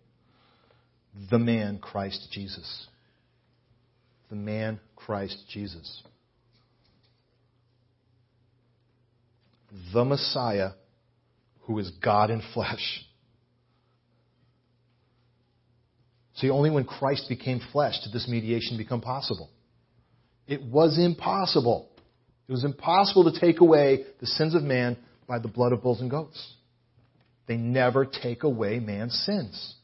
the 1.30 1.38
man 1.38 1.78
Christ 1.78 2.28
Jesus. 2.30 2.86
The 4.28 4.36
man 4.36 4.80
Christ 4.96 5.44
Jesus. 5.48 6.02
The 9.92 10.04
Messiah 10.04 10.70
who 11.62 11.78
is 11.78 11.90
God 12.02 12.30
in 12.30 12.42
flesh. 12.54 13.04
See, 16.36 16.50
only 16.50 16.70
when 16.70 16.84
Christ 16.84 17.28
became 17.28 17.60
flesh 17.72 17.94
did 18.04 18.12
this 18.12 18.28
mediation 18.28 18.76
become 18.76 19.00
possible. 19.00 19.50
It 20.46 20.62
was 20.62 20.98
impossible. 20.98 21.88
It 22.48 22.52
was 22.52 22.64
impossible 22.64 23.30
to 23.32 23.40
take 23.40 23.60
away 23.60 24.04
the 24.20 24.26
sins 24.26 24.54
of 24.54 24.62
man 24.62 24.96
by 25.26 25.40
the 25.40 25.48
blood 25.48 25.72
of 25.72 25.82
bulls 25.82 26.00
and 26.00 26.10
goats. 26.10 26.54
They 27.48 27.56
never 27.56 28.04
take 28.04 28.44
away 28.44 28.78
man's 28.78 29.14
sins. 29.24 29.74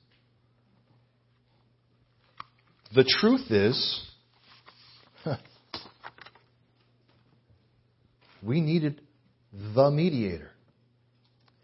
The 2.94 3.04
truth 3.04 3.50
is, 3.50 4.00
we 8.42 8.60
needed 8.60 9.00
the 9.52 9.90
mediator, 9.90 10.50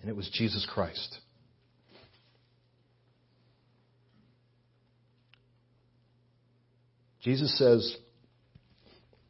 and 0.01 0.11
it 0.11 0.17
was 0.17 0.29
Jesus 0.33 0.67
Christ. 0.73 1.19
Jesus 7.23 7.59
says, 7.59 7.97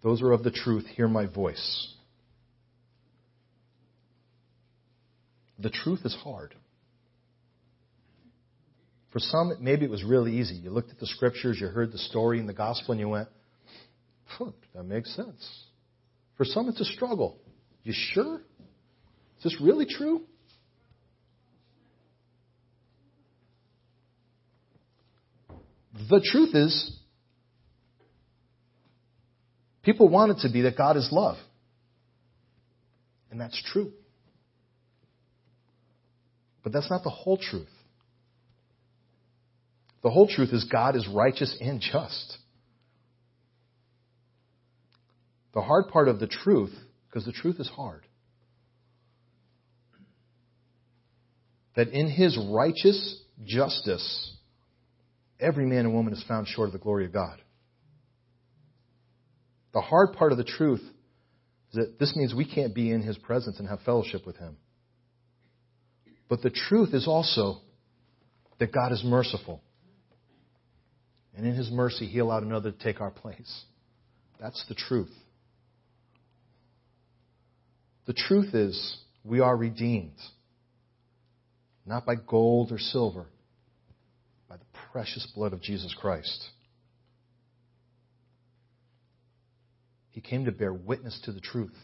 Those 0.02 0.22
are 0.22 0.32
of 0.32 0.42
the 0.42 0.50
truth, 0.50 0.86
hear 0.86 1.08
my 1.08 1.26
voice. 1.26 1.94
The 5.58 5.70
truth 5.70 6.00
is 6.04 6.16
hard. 6.22 6.54
For 9.12 9.20
some, 9.20 9.52
maybe 9.60 9.84
it 9.84 9.90
was 9.90 10.04
really 10.04 10.38
easy. 10.38 10.54
You 10.54 10.70
looked 10.70 10.90
at 10.90 11.00
the 11.00 11.06
scriptures, 11.06 11.58
you 11.60 11.68
heard 11.68 11.92
the 11.92 11.98
story 11.98 12.38
in 12.38 12.46
the 12.46 12.52
gospel, 12.52 12.92
and 12.92 13.00
you 13.00 13.08
went, 13.08 13.28
that 14.74 14.84
makes 14.84 15.14
sense. 15.16 15.64
For 16.36 16.44
some, 16.44 16.68
it's 16.68 16.80
a 16.80 16.84
struggle. 16.84 17.38
You 17.88 17.94
sure? 17.96 18.42
Is 19.38 19.44
this 19.44 19.56
really 19.62 19.86
true? 19.86 20.20
The 26.10 26.20
truth 26.22 26.54
is, 26.54 26.98
people 29.82 30.10
want 30.10 30.32
it 30.32 30.46
to 30.46 30.52
be 30.52 30.60
that 30.62 30.76
God 30.76 30.98
is 30.98 31.08
love. 31.10 31.38
And 33.30 33.40
that's 33.40 33.58
true. 33.72 33.90
But 36.62 36.74
that's 36.74 36.90
not 36.90 37.04
the 37.04 37.08
whole 37.08 37.38
truth. 37.38 37.70
The 40.02 40.10
whole 40.10 40.28
truth 40.28 40.50
is 40.52 40.64
God 40.64 40.94
is 40.94 41.08
righteous 41.08 41.56
and 41.58 41.80
just. 41.80 42.36
The 45.54 45.62
hard 45.62 45.88
part 45.88 46.08
of 46.08 46.20
the 46.20 46.26
truth, 46.26 46.74
because 47.08 47.24
the 47.24 47.32
truth 47.32 47.56
is 47.58 47.68
hard, 47.68 48.04
that 51.76 51.88
in 51.88 52.10
his 52.10 52.38
righteous 52.50 53.22
justice, 53.44 54.36
every 55.40 55.66
man 55.66 55.86
and 55.86 55.94
woman 55.94 56.12
is 56.12 56.24
found 56.26 56.48
short 56.48 56.68
of 56.68 56.72
the 56.72 56.78
glory 56.78 57.06
of 57.06 57.12
God. 57.12 57.40
The 59.72 59.80
hard 59.80 60.14
part 60.14 60.32
of 60.32 60.38
the 60.38 60.44
truth 60.44 60.82
is 61.70 61.74
that 61.74 61.98
this 61.98 62.16
means 62.16 62.34
we 62.34 62.44
can't 62.44 62.74
be 62.74 62.90
in 62.90 63.02
his 63.02 63.16
presence 63.18 63.58
and 63.58 63.68
have 63.68 63.80
fellowship 63.82 64.26
with 64.26 64.36
him. 64.36 64.56
But 66.28 66.42
the 66.42 66.50
truth 66.50 66.94
is 66.94 67.06
also 67.06 67.60
that 68.58 68.72
God 68.72 68.92
is 68.92 69.02
merciful. 69.04 69.62
And 71.36 71.46
in 71.46 71.54
his 71.54 71.70
mercy, 71.70 72.06
he 72.06 72.18
allowed 72.18 72.42
another 72.42 72.72
to 72.72 72.78
take 72.78 73.00
our 73.00 73.10
place. 73.10 73.64
That's 74.40 74.64
the 74.68 74.74
truth. 74.74 75.12
The 78.08 78.14
truth 78.14 78.54
is, 78.54 78.96
we 79.22 79.40
are 79.40 79.54
redeemed. 79.54 80.16
Not 81.84 82.06
by 82.06 82.14
gold 82.14 82.72
or 82.72 82.78
silver, 82.78 83.26
by 84.48 84.56
the 84.56 84.64
precious 84.90 85.30
blood 85.34 85.52
of 85.52 85.60
Jesus 85.60 85.94
Christ. 86.00 86.48
He 90.10 90.22
came 90.22 90.46
to 90.46 90.52
bear 90.52 90.72
witness 90.72 91.20
to 91.26 91.32
the 91.32 91.40
truth. 91.40 91.76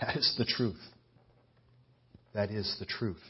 That 0.00 0.16
is 0.16 0.34
the 0.38 0.44
truth. 0.44 0.80
That 2.32 2.50
is 2.52 2.76
the 2.78 2.86
truth. 2.86 3.22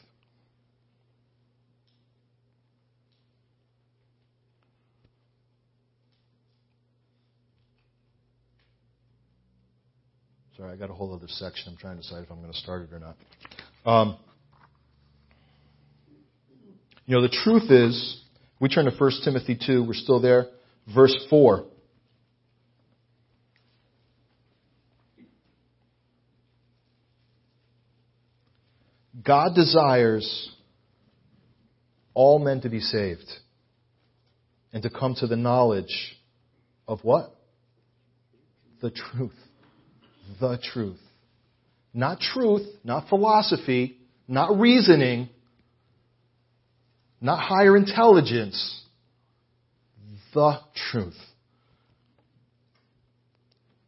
Sorry, 10.64 10.76
I 10.76 10.78
got 10.78 10.88
a 10.88 10.94
whole 10.94 11.14
other 11.14 11.28
section. 11.28 11.72
I'm 11.72 11.76
trying 11.76 11.96
to 11.96 12.02
decide 12.02 12.22
if 12.22 12.30
I'm 12.30 12.40
going 12.40 12.50
to 12.50 12.58
start 12.58 12.88
it 12.88 12.94
or 12.94 12.98
not. 12.98 13.16
Um, 13.84 14.16
you 17.04 17.14
know, 17.14 17.20
the 17.20 17.28
truth 17.28 17.70
is, 17.70 18.22
we 18.60 18.70
turn 18.70 18.86
to 18.86 18.90
1 18.90 19.10
Timothy 19.24 19.58
2. 19.60 19.84
We're 19.84 19.92
still 19.92 20.22
there. 20.22 20.46
Verse 20.94 21.14
4. 21.28 21.66
God 29.22 29.54
desires 29.54 30.50
all 32.14 32.38
men 32.38 32.62
to 32.62 32.70
be 32.70 32.80
saved 32.80 33.30
and 34.72 34.82
to 34.82 34.88
come 34.88 35.14
to 35.16 35.26
the 35.26 35.36
knowledge 35.36 36.16
of 36.88 37.00
what? 37.02 37.36
The 38.80 38.90
truth 38.90 39.32
the 40.40 40.58
truth. 40.72 41.00
Not 41.92 42.20
truth, 42.20 42.66
not 42.82 43.08
philosophy, 43.08 43.98
not 44.26 44.58
reasoning, 44.58 45.28
not 47.20 47.38
higher 47.38 47.76
intelligence. 47.76 48.82
The 50.34 50.58
truth. 50.90 51.16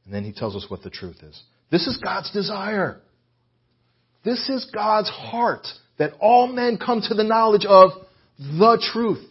And 0.04 0.14
then 0.14 0.22
he 0.22 0.32
tells 0.32 0.54
us 0.54 0.66
what 0.68 0.82
the 0.82 0.90
truth 0.90 1.16
is. 1.22 1.42
This 1.70 1.88
is 1.88 1.98
God's 2.02 2.30
desire. 2.32 3.00
This 4.24 4.48
is 4.48 4.70
God's 4.72 5.10
heart 5.10 5.66
that 5.98 6.12
all 6.20 6.46
men 6.46 6.78
come 6.78 7.00
to 7.00 7.14
the 7.14 7.24
knowledge 7.24 7.64
of 7.64 7.90
the 8.38 8.80
truth. 8.92 9.24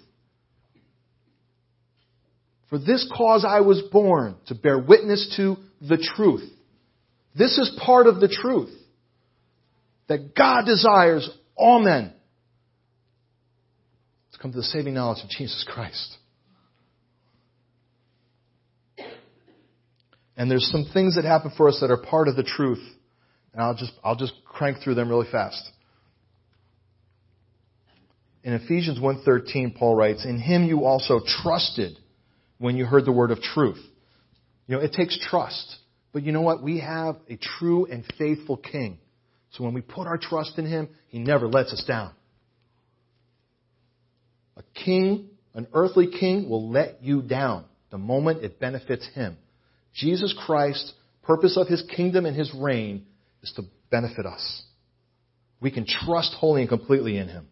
For 2.69 2.79
this 2.79 3.09
cause 3.15 3.45
I 3.47 3.61
was 3.61 3.81
born, 3.91 4.35
to 4.47 4.55
bear 4.55 4.77
witness 4.77 5.33
to 5.37 5.55
the 5.79 5.97
truth. 5.97 6.49
This 7.35 7.57
is 7.57 7.77
part 7.83 8.07
of 8.07 8.19
the 8.19 8.29
truth 8.29 8.73
that 10.07 10.35
God 10.35 10.65
desires 10.65 11.29
all 11.55 11.81
men 11.83 12.13
to 14.31 14.39
come 14.39 14.51
to 14.51 14.57
the 14.57 14.63
saving 14.63 14.93
knowledge 14.93 15.23
of 15.23 15.29
Jesus 15.29 15.65
Christ. 15.67 16.17
And 20.37 20.51
there's 20.51 20.69
some 20.71 20.85
things 20.93 21.15
that 21.15 21.25
happen 21.25 21.51
for 21.55 21.69
us 21.69 21.79
that 21.81 21.91
are 21.91 21.97
part 22.01 22.27
of 22.27 22.35
the 22.35 22.43
truth. 22.43 22.83
And 23.53 23.61
I'll 23.61 23.75
just, 23.75 23.93
I'll 24.03 24.17
just 24.17 24.33
crank 24.45 24.77
through 24.83 24.95
them 24.95 25.09
really 25.09 25.27
fast. 25.31 25.71
In 28.43 28.53
Ephesians 28.53 28.99
1.13, 28.99 29.75
Paul 29.75 29.95
writes, 29.95 30.25
In 30.25 30.37
him 30.37 30.65
you 30.65 30.83
also 30.85 31.19
trusted 31.41 31.97
when 32.59 32.75
you 32.75 32.85
heard 32.85 33.05
the 33.05 33.11
word 33.11 33.31
of 33.31 33.41
truth. 33.41 33.79
You 34.67 34.75
know, 34.75 34.81
it 34.83 34.93
takes 34.93 35.17
trust. 35.17 35.77
But 36.15 36.23
you 36.23 36.31
know 36.31 36.43
what? 36.43 36.63
We 36.63 36.79
have 36.79 37.17
a 37.29 37.35
true 37.35 37.87
and 37.87 38.05
faithful 38.17 38.55
king. 38.55 38.99
So 39.51 39.65
when 39.65 39.73
we 39.73 39.81
put 39.81 40.07
our 40.07 40.17
trust 40.17 40.57
in 40.57 40.65
him, 40.65 40.87
he 41.09 41.19
never 41.19 41.45
lets 41.45 41.73
us 41.73 41.83
down. 41.85 42.13
A 44.55 44.63
king, 44.85 45.27
an 45.53 45.67
earthly 45.73 46.07
king, 46.07 46.47
will 46.49 46.71
let 46.71 47.03
you 47.03 47.21
down 47.21 47.65
the 47.91 47.97
moment 47.97 48.45
it 48.45 48.61
benefits 48.61 49.05
him. 49.13 49.35
Jesus 49.93 50.33
Christ, 50.45 50.93
purpose 51.23 51.57
of 51.57 51.67
his 51.67 51.83
kingdom 51.93 52.25
and 52.25 52.33
his 52.33 52.49
reign 52.55 53.07
is 53.43 53.51
to 53.57 53.63
benefit 53.91 54.25
us. 54.25 54.63
We 55.59 55.69
can 55.69 55.85
trust 55.85 56.33
wholly 56.35 56.61
and 56.61 56.69
completely 56.69 57.17
in 57.17 57.27
him. 57.27 57.45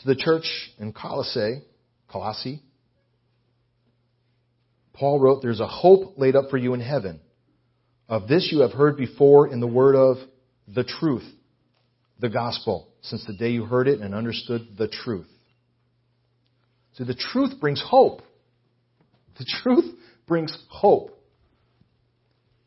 To 0.00 0.06
the 0.06 0.16
church 0.16 0.46
in 0.78 0.94
Colossae, 0.94 1.60
Colossae, 2.08 2.62
Paul 4.98 5.20
wrote, 5.20 5.42
There's 5.42 5.60
a 5.60 5.66
hope 5.66 6.14
laid 6.16 6.36
up 6.36 6.50
for 6.50 6.56
you 6.56 6.74
in 6.74 6.80
heaven. 6.80 7.20
Of 8.08 8.28
this 8.28 8.48
you 8.52 8.60
have 8.60 8.72
heard 8.72 8.96
before 8.96 9.48
in 9.48 9.60
the 9.60 9.66
word 9.66 9.94
of 9.94 10.16
the 10.68 10.84
truth, 10.84 11.26
the 12.18 12.28
gospel, 12.28 12.88
since 13.02 13.24
the 13.26 13.34
day 13.34 13.50
you 13.50 13.64
heard 13.64 13.88
it 13.88 14.00
and 14.00 14.14
understood 14.14 14.76
the 14.78 14.88
truth. 14.88 15.28
So 16.94 17.04
the 17.04 17.14
truth 17.14 17.60
brings 17.60 17.82
hope. 17.84 18.22
The 19.38 19.46
truth 19.62 19.84
brings 20.26 20.56
hope. 20.68 21.10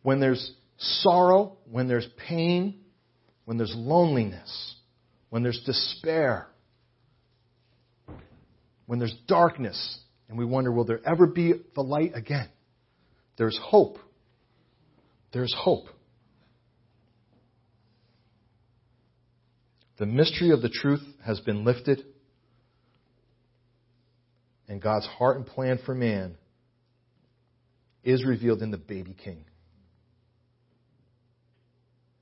When 0.03 0.19
there's 0.19 0.53
sorrow, 0.77 1.57
when 1.69 1.87
there's 1.87 2.07
pain, 2.27 2.81
when 3.45 3.57
there's 3.57 3.73
loneliness, 3.75 4.75
when 5.29 5.41
there's 5.41 5.61
despair, 5.65 6.47
when 8.85 8.99
there's 8.99 9.15
darkness, 9.27 9.99
and 10.29 10.37
we 10.37 10.45
wonder, 10.45 10.71
will 10.71 10.85
there 10.85 11.01
ever 11.05 11.25
be 11.25 11.53
the 11.75 11.81
light 11.81 12.11
again? 12.15 12.47
There's 13.37 13.59
hope. 13.61 13.97
There's 15.33 15.53
hope. 15.57 15.87
The 19.97 20.05
mystery 20.05 20.51
of 20.51 20.61
the 20.61 20.69
truth 20.69 21.03
has 21.25 21.41
been 21.41 21.65
lifted, 21.65 22.05
and 24.67 24.81
God's 24.81 25.07
heart 25.07 25.37
and 25.37 25.45
plan 25.45 25.79
for 25.85 25.93
man 25.93 26.35
is 28.03 28.23
revealed 28.25 28.61
in 28.61 28.71
the 28.71 28.77
baby 28.77 29.13
king. 29.13 29.43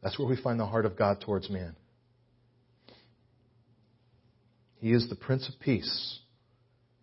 That's 0.01 0.17
where 0.17 0.27
we 0.27 0.41
find 0.41 0.59
the 0.59 0.65
heart 0.65 0.85
of 0.85 0.97
God 0.97 1.21
towards 1.21 1.49
man. 1.49 1.75
He 4.79 4.91
is 4.91 5.09
the 5.09 5.15
Prince 5.15 5.49
of 5.49 5.59
Peace, 5.59 6.19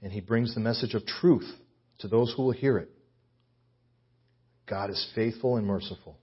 and 0.05 0.13
he 0.13 0.21
brings 0.21 0.55
the 0.55 0.61
message 0.61 0.93
of 0.93 1.05
truth 1.07 1.51
to 2.01 2.09
those 2.09 2.33
who 2.37 2.43
will 2.43 2.53
hear 2.53 2.77
it. 2.77 2.91
God 4.67 4.91
is 4.91 5.13
faithful 5.15 5.57
and 5.57 5.67
merciful. 5.67 6.19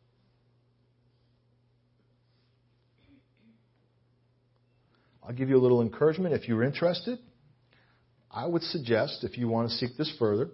I'll 5.23 5.33
give 5.33 5.49
you 5.49 5.57
a 5.57 5.59
little 5.63 5.81
encouragement 5.81 6.35
if 6.35 6.47
you're 6.47 6.63
interested. 6.63 7.17
I 8.29 8.45
would 8.45 8.61
suggest, 8.61 9.23
if 9.23 9.35
you 9.37 9.47
want 9.47 9.69
to 9.69 9.75
seek 9.75 9.97
this 9.97 10.13
further, 10.19 10.49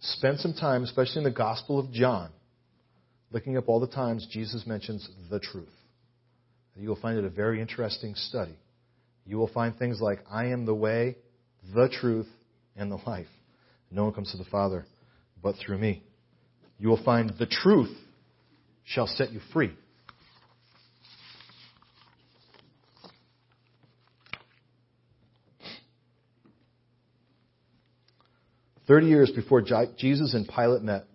spend 0.00 0.40
some 0.40 0.54
time, 0.54 0.84
especially 0.84 1.18
in 1.18 1.24
the 1.24 1.30
Gospel 1.30 1.78
of 1.78 1.92
John, 1.92 2.30
looking 3.30 3.58
up 3.58 3.68
all 3.68 3.80
the 3.80 3.86
times 3.88 4.26
Jesus 4.30 4.66
mentions 4.66 5.06
the 5.30 5.38
truth. 5.38 5.68
You 6.76 6.88
will 6.88 6.96
find 6.96 7.18
it 7.18 7.24
a 7.24 7.30
very 7.30 7.60
interesting 7.60 8.14
study. 8.14 8.56
You 9.26 9.36
will 9.36 9.48
find 9.48 9.76
things 9.76 10.00
like, 10.00 10.20
I 10.30 10.46
am 10.46 10.64
the 10.64 10.74
way, 10.74 11.16
the 11.74 11.90
truth, 12.00 12.26
and 12.76 12.90
the 12.90 12.98
life. 13.06 13.26
No 13.90 14.04
one 14.04 14.12
comes 14.12 14.30
to 14.32 14.36
the 14.36 14.44
Father 14.44 14.86
but 15.42 15.54
through 15.56 15.78
me. 15.78 16.02
You 16.78 16.88
will 16.88 17.02
find 17.04 17.32
the 17.38 17.46
truth 17.46 17.94
shall 18.84 19.06
set 19.06 19.32
you 19.32 19.40
free. 19.52 19.72
Thirty 28.86 29.06
years 29.06 29.30
before 29.30 29.62
Jesus 29.62 30.34
and 30.34 30.46
Pilate 30.46 30.82
met, 30.82 31.06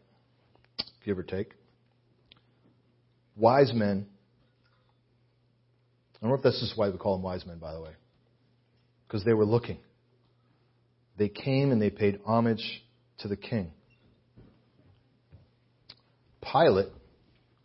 give 1.06 1.20
or 1.20 1.24
take, 1.24 1.54
wise 3.36 3.72
men, 3.74 4.08
I 6.16 6.18
don't 6.22 6.32
know 6.32 6.38
if 6.38 6.44
this 6.44 6.62
is 6.64 6.74
why 6.76 6.90
we 6.90 6.98
call 6.98 7.16
them 7.16 7.24
wise 7.24 7.46
men, 7.46 7.60
by 7.60 7.74
the 7.74 7.82
way, 7.82 7.92
because 9.08 9.24
they 9.24 9.34
were 9.34 9.46
looking. 9.46 9.78
They 11.20 11.28
came 11.28 11.74
and 11.74 11.82
they 11.82 11.90
paid 11.90 12.22
homage 12.26 12.82
to 13.20 13.28
the 13.28 13.36
king. 13.36 13.72
Pilate 16.42 16.88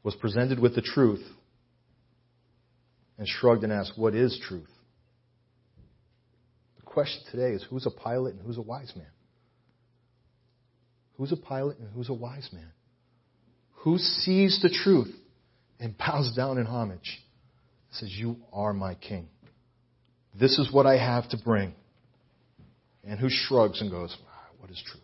was 0.02 0.16
presented 0.16 0.58
with 0.58 0.74
the 0.74 0.82
truth 0.82 1.24
and 3.16 3.28
shrugged 3.28 3.62
and 3.62 3.72
asked, 3.72 3.92
What 3.96 4.16
is 4.16 4.38
truth? 4.48 4.68
The 6.78 6.82
question 6.82 7.22
today 7.30 7.52
is 7.52 7.64
who's 7.70 7.86
a 7.86 7.92
Pilate 7.92 8.34
and 8.34 8.42
who's 8.44 8.58
a 8.58 8.62
wise 8.62 8.92
man? 8.96 9.06
Who's 11.16 11.30
a 11.30 11.36
Pilate 11.36 11.78
and 11.78 11.88
who's 11.94 12.08
a 12.08 12.14
wise 12.14 12.50
man? 12.52 12.72
Who 13.84 13.98
sees 13.98 14.60
the 14.62 14.68
truth 14.68 15.14
and 15.78 15.96
bows 15.96 16.34
down 16.34 16.58
in 16.58 16.66
homage? 16.66 17.22
Says, 17.92 18.10
You 18.12 18.38
are 18.52 18.72
my 18.72 18.96
king. 18.96 19.28
This 20.34 20.58
is 20.58 20.72
what 20.72 20.86
I 20.86 20.98
have 20.98 21.28
to 21.28 21.36
bring. 21.36 21.74
And 23.06 23.18
who 23.18 23.28
shrugs 23.28 23.80
and 23.80 23.90
goes, 23.90 24.16
ah, 24.26 24.48
What 24.58 24.70
is 24.70 24.82
truth? 24.86 25.02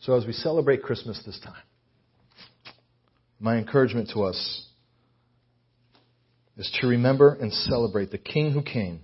So 0.00 0.16
as 0.16 0.26
we 0.26 0.32
celebrate 0.32 0.82
Christmas 0.82 1.22
this 1.24 1.38
time, 1.44 1.62
my 3.38 3.56
encouragement 3.56 4.10
to 4.14 4.24
us 4.24 4.66
is 6.56 6.76
to 6.80 6.88
remember 6.88 7.34
and 7.34 7.52
celebrate 7.52 8.10
the 8.10 8.18
King 8.18 8.52
who 8.52 8.62
came 8.62 9.00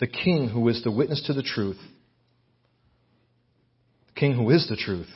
the 0.00 0.06
King 0.06 0.48
who 0.48 0.66
is 0.68 0.82
the 0.82 0.90
witness 0.90 1.22
to 1.26 1.34
the 1.34 1.42
truth, 1.42 1.78
the 4.06 4.12
King 4.18 4.32
who 4.32 4.50
is 4.50 4.66
the 4.68 4.76
truth, 4.76 5.10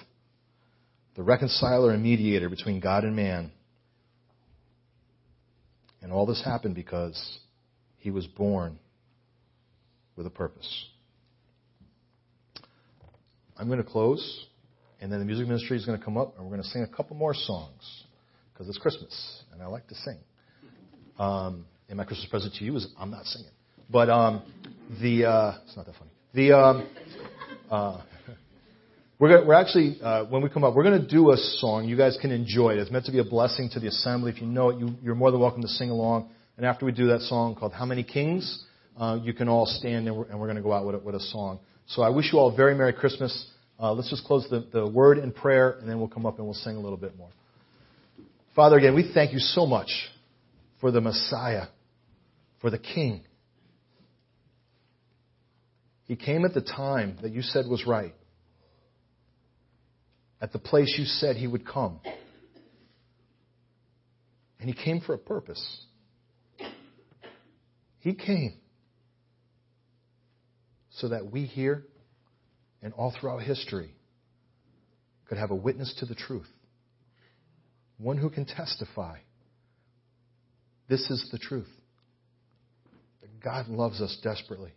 the 1.16 1.22
reconciler 1.22 1.90
and 1.90 2.02
mediator 2.02 2.50
between 2.50 2.80
God 2.80 3.04
and 3.04 3.16
man. 3.16 3.50
And 6.04 6.12
all 6.12 6.26
this 6.26 6.42
happened 6.44 6.74
because 6.74 7.38
he 7.96 8.10
was 8.10 8.26
born 8.26 8.78
with 10.16 10.26
a 10.26 10.30
purpose. 10.30 10.84
I'm 13.56 13.68
going 13.68 13.82
to 13.82 13.88
close, 13.88 14.46
and 15.00 15.10
then 15.10 15.18
the 15.18 15.24
music 15.24 15.46
ministry 15.46 15.78
is 15.78 15.86
going 15.86 15.98
to 15.98 16.04
come 16.04 16.18
up, 16.18 16.34
and 16.36 16.44
we're 16.44 16.50
going 16.50 16.62
to 16.62 16.68
sing 16.68 16.82
a 16.82 16.94
couple 16.94 17.16
more 17.16 17.32
songs 17.32 18.04
because 18.52 18.68
it's 18.68 18.76
Christmas, 18.76 19.44
and 19.50 19.62
I 19.62 19.66
like 19.66 19.88
to 19.88 19.94
sing. 19.94 20.18
Um, 21.18 21.64
and 21.88 21.96
my 21.96 22.04
Christmas 22.04 22.28
present 22.28 22.52
to 22.56 22.64
you 22.64 22.76
is 22.76 22.86
I'm 22.98 23.10
not 23.10 23.24
singing. 23.24 23.50
But 23.88 24.10
um, 24.10 24.42
the 25.00 25.24
uh, 25.24 25.52
it's 25.66 25.74
not 25.74 25.86
that 25.86 25.94
funny. 25.94 26.10
The 26.34 26.52
um, 26.52 26.88
uh, 27.70 28.02
we're 29.18 29.44
we're 29.46 29.54
actually 29.54 29.98
uh, 30.02 30.24
when 30.24 30.42
we 30.42 30.48
come 30.48 30.64
up, 30.64 30.74
we're 30.74 30.84
going 30.84 31.00
to 31.00 31.06
do 31.06 31.30
a 31.30 31.36
song. 31.36 31.86
You 31.86 31.96
guys 31.96 32.18
can 32.20 32.30
enjoy 32.30 32.70
it. 32.70 32.78
It's 32.78 32.90
meant 32.90 33.06
to 33.06 33.12
be 33.12 33.20
a 33.20 33.24
blessing 33.24 33.70
to 33.72 33.80
the 33.80 33.88
assembly. 33.88 34.32
If 34.32 34.40
you 34.40 34.46
know 34.46 34.70
it, 34.70 34.78
you, 34.78 34.94
you're 35.02 35.14
more 35.14 35.30
than 35.30 35.40
welcome 35.40 35.62
to 35.62 35.68
sing 35.68 35.90
along. 35.90 36.30
And 36.56 36.64
after 36.64 36.86
we 36.86 36.92
do 36.92 37.08
that 37.08 37.20
song 37.20 37.54
called 37.54 37.72
"How 37.72 37.84
Many 37.84 38.02
Kings," 38.02 38.64
uh, 38.96 39.18
you 39.22 39.32
can 39.32 39.48
all 39.48 39.66
stand 39.66 40.06
and 40.08 40.16
we're, 40.16 40.36
we're 40.36 40.46
going 40.46 40.56
to 40.56 40.62
go 40.62 40.72
out 40.72 40.86
with 40.86 40.96
a, 40.96 40.98
with 40.98 41.14
a 41.14 41.20
song. 41.20 41.60
So 41.86 42.02
I 42.02 42.10
wish 42.10 42.32
you 42.32 42.38
all 42.38 42.52
a 42.52 42.56
very 42.56 42.74
merry 42.74 42.92
Christmas. 42.92 43.50
Uh, 43.78 43.92
let's 43.92 44.08
just 44.08 44.24
close 44.24 44.46
the, 44.50 44.66
the 44.72 44.86
word 44.86 45.18
in 45.18 45.32
prayer, 45.32 45.72
and 45.80 45.88
then 45.88 45.98
we'll 45.98 46.08
come 46.08 46.26
up 46.26 46.38
and 46.38 46.46
we'll 46.46 46.54
sing 46.54 46.76
a 46.76 46.80
little 46.80 46.96
bit 46.96 47.16
more. 47.16 47.30
Father, 48.54 48.76
again, 48.76 48.94
we 48.94 49.10
thank 49.12 49.32
you 49.32 49.40
so 49.40 49.66
much 49.66 49.90
for 50.80 50.92
the 50.92 51.00
Messiah, 51.00 51.66
for 52.60 52.70
the 52.70 52.78
King 52.78 53.22
he 56.06 56.16
came 56.16 56.44
at 56.44 56.54
the 56.54 56.60
time 56.60 57.16
that 57.22 57.32
you 57.32 57.42
said 57.42 57.66
was 57.66 57.86
right, 57.86 58.14
at 60.44 60.52
the 60.52 60.58
place 60.58 60.94
you 60.98 61.06
said 61.06 61.36
he 61.36 61.46
would 61.46 61.66
come. 61.66 61.98
And 64.60 64.68
he 64.68 64.74
came 64.74 65.00
for 65.00 65.14
a 65.14 65.18
purpose. 65.18 65.64
He 68.00 68.12
came 68.12 68.58
so 70.90 71.08
that 71.08 71.32
we 71.32 71.46
here 71.46 71.84
and 72.82 72.92
all 72.92 73.10
throughout 73.18 73.38
history 73.38 73.94
could 75.30 75.38
have 75.38 75.50
a 75.50 75.54
witness 75.54 75.94
to 76.00 76.04
the 76.04 76.14
truth. 76.14 76.50
One 77.96 78.18
who 78.18 78.28
can 78.28 78.44
testify 78.44 79.20
this 80.90 81.08
is 81.08 81.26
the 81.32 81.38
truth. 81.38 81.70
That 83.22 83.40
God 83.42 83.68
loves 83.68 84.02
us 84.02 84.14
desperately 84.22 84.72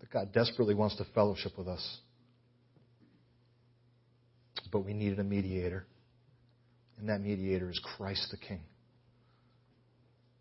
that 0.00 0.10
God 0.10 0.32
desperately 0.32 0.74
wants 0.74 0.96
to 0.96 1.04
fellowship 1.14 1.56
with 1.56 1.68
us. 1.68 1.98
But 4.70 4.80
we 4.80 4.92
needed 4.92 5.18
a 5.18 5.24
mediator. 5.24 5.86
And 6.98 7.08
that 7.08 7.20
mediator 7.20 7.70
is 7.70 7.80
Christ 7.96 8.28
the 8.30 8.36
King. 8.36 8.60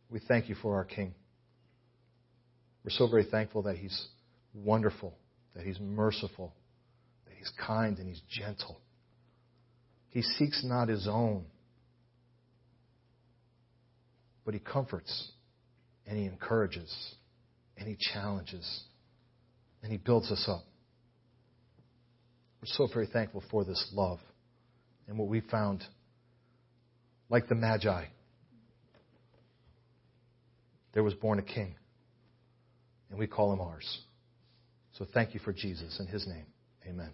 We 0.09 0.19
thank 0.27 0.49
you 0.49 0.55
for 0.55 0.75
our 0.75 0.85
King. 0.85 1.13
We're 2.83 2.91
so 2.91 3.07
very 3.07 3.25
thankful 3.25 3.63
that 3.63 3.75
He's 3.75 4.07
wonderful, 4.53 5.13
that 5.55 5.65
He's 5.65 5.79
merciful, 5.79 6.53
that 7.25 7.33
He's 7.37 7.51
kind 7.65 7.97
and 7.99 8.07
He's 8.07 8.21
gentle. 8.29 8.79
He 10.09 10.21
seeks 10.21 10.63
not 10.63 10.87
His 10.87 11.07
own, 11.07 11.43
but 14.45 14.53
He 14.53 14.59
comforts 14.59 15.31
and 16.05 16.17
He 16.17 16.25
encourages 16.25 16.95
and 17.77 17.87
He 17.87 17.97
challenges 18.13 18.83
and 19.83 19.91
He 19.91 19.97
builds 19.97 20.31
us 20.31 20.45
up. 20.47 20.63
We're 22.61 22.67
so 22.67 22.87
very 22.91 23.07
thankful 23.07 23.43
for 23.51 23.63
this 23.63 23.91
love 23.93 24.19
and 25.07 25.17
what 25.17 25.27
we 25.27 25.41
found 25.41 25.83
like 27.29 27.47
the 27.47 27.55
Magi. 27.55 28.05
There 30.93 31.03
was 31.03 31.13
born 31.13 31.37
a 31.37 31.43
king, 31.43 31.75
and 33.09 33.19
we 33.19 33.27
call 33.27 33.53
him 33.53 33.61
ours. 33.61 33.99
So 34.93 35.05
thank 35.13 35.33
you 35.35 35.39
for 35.39 35.53
Jesus. 35.53 35.99
In 35.99 36.07
his 36.07 36.25
name, 36.25 36.45
amen. 36.87 37.11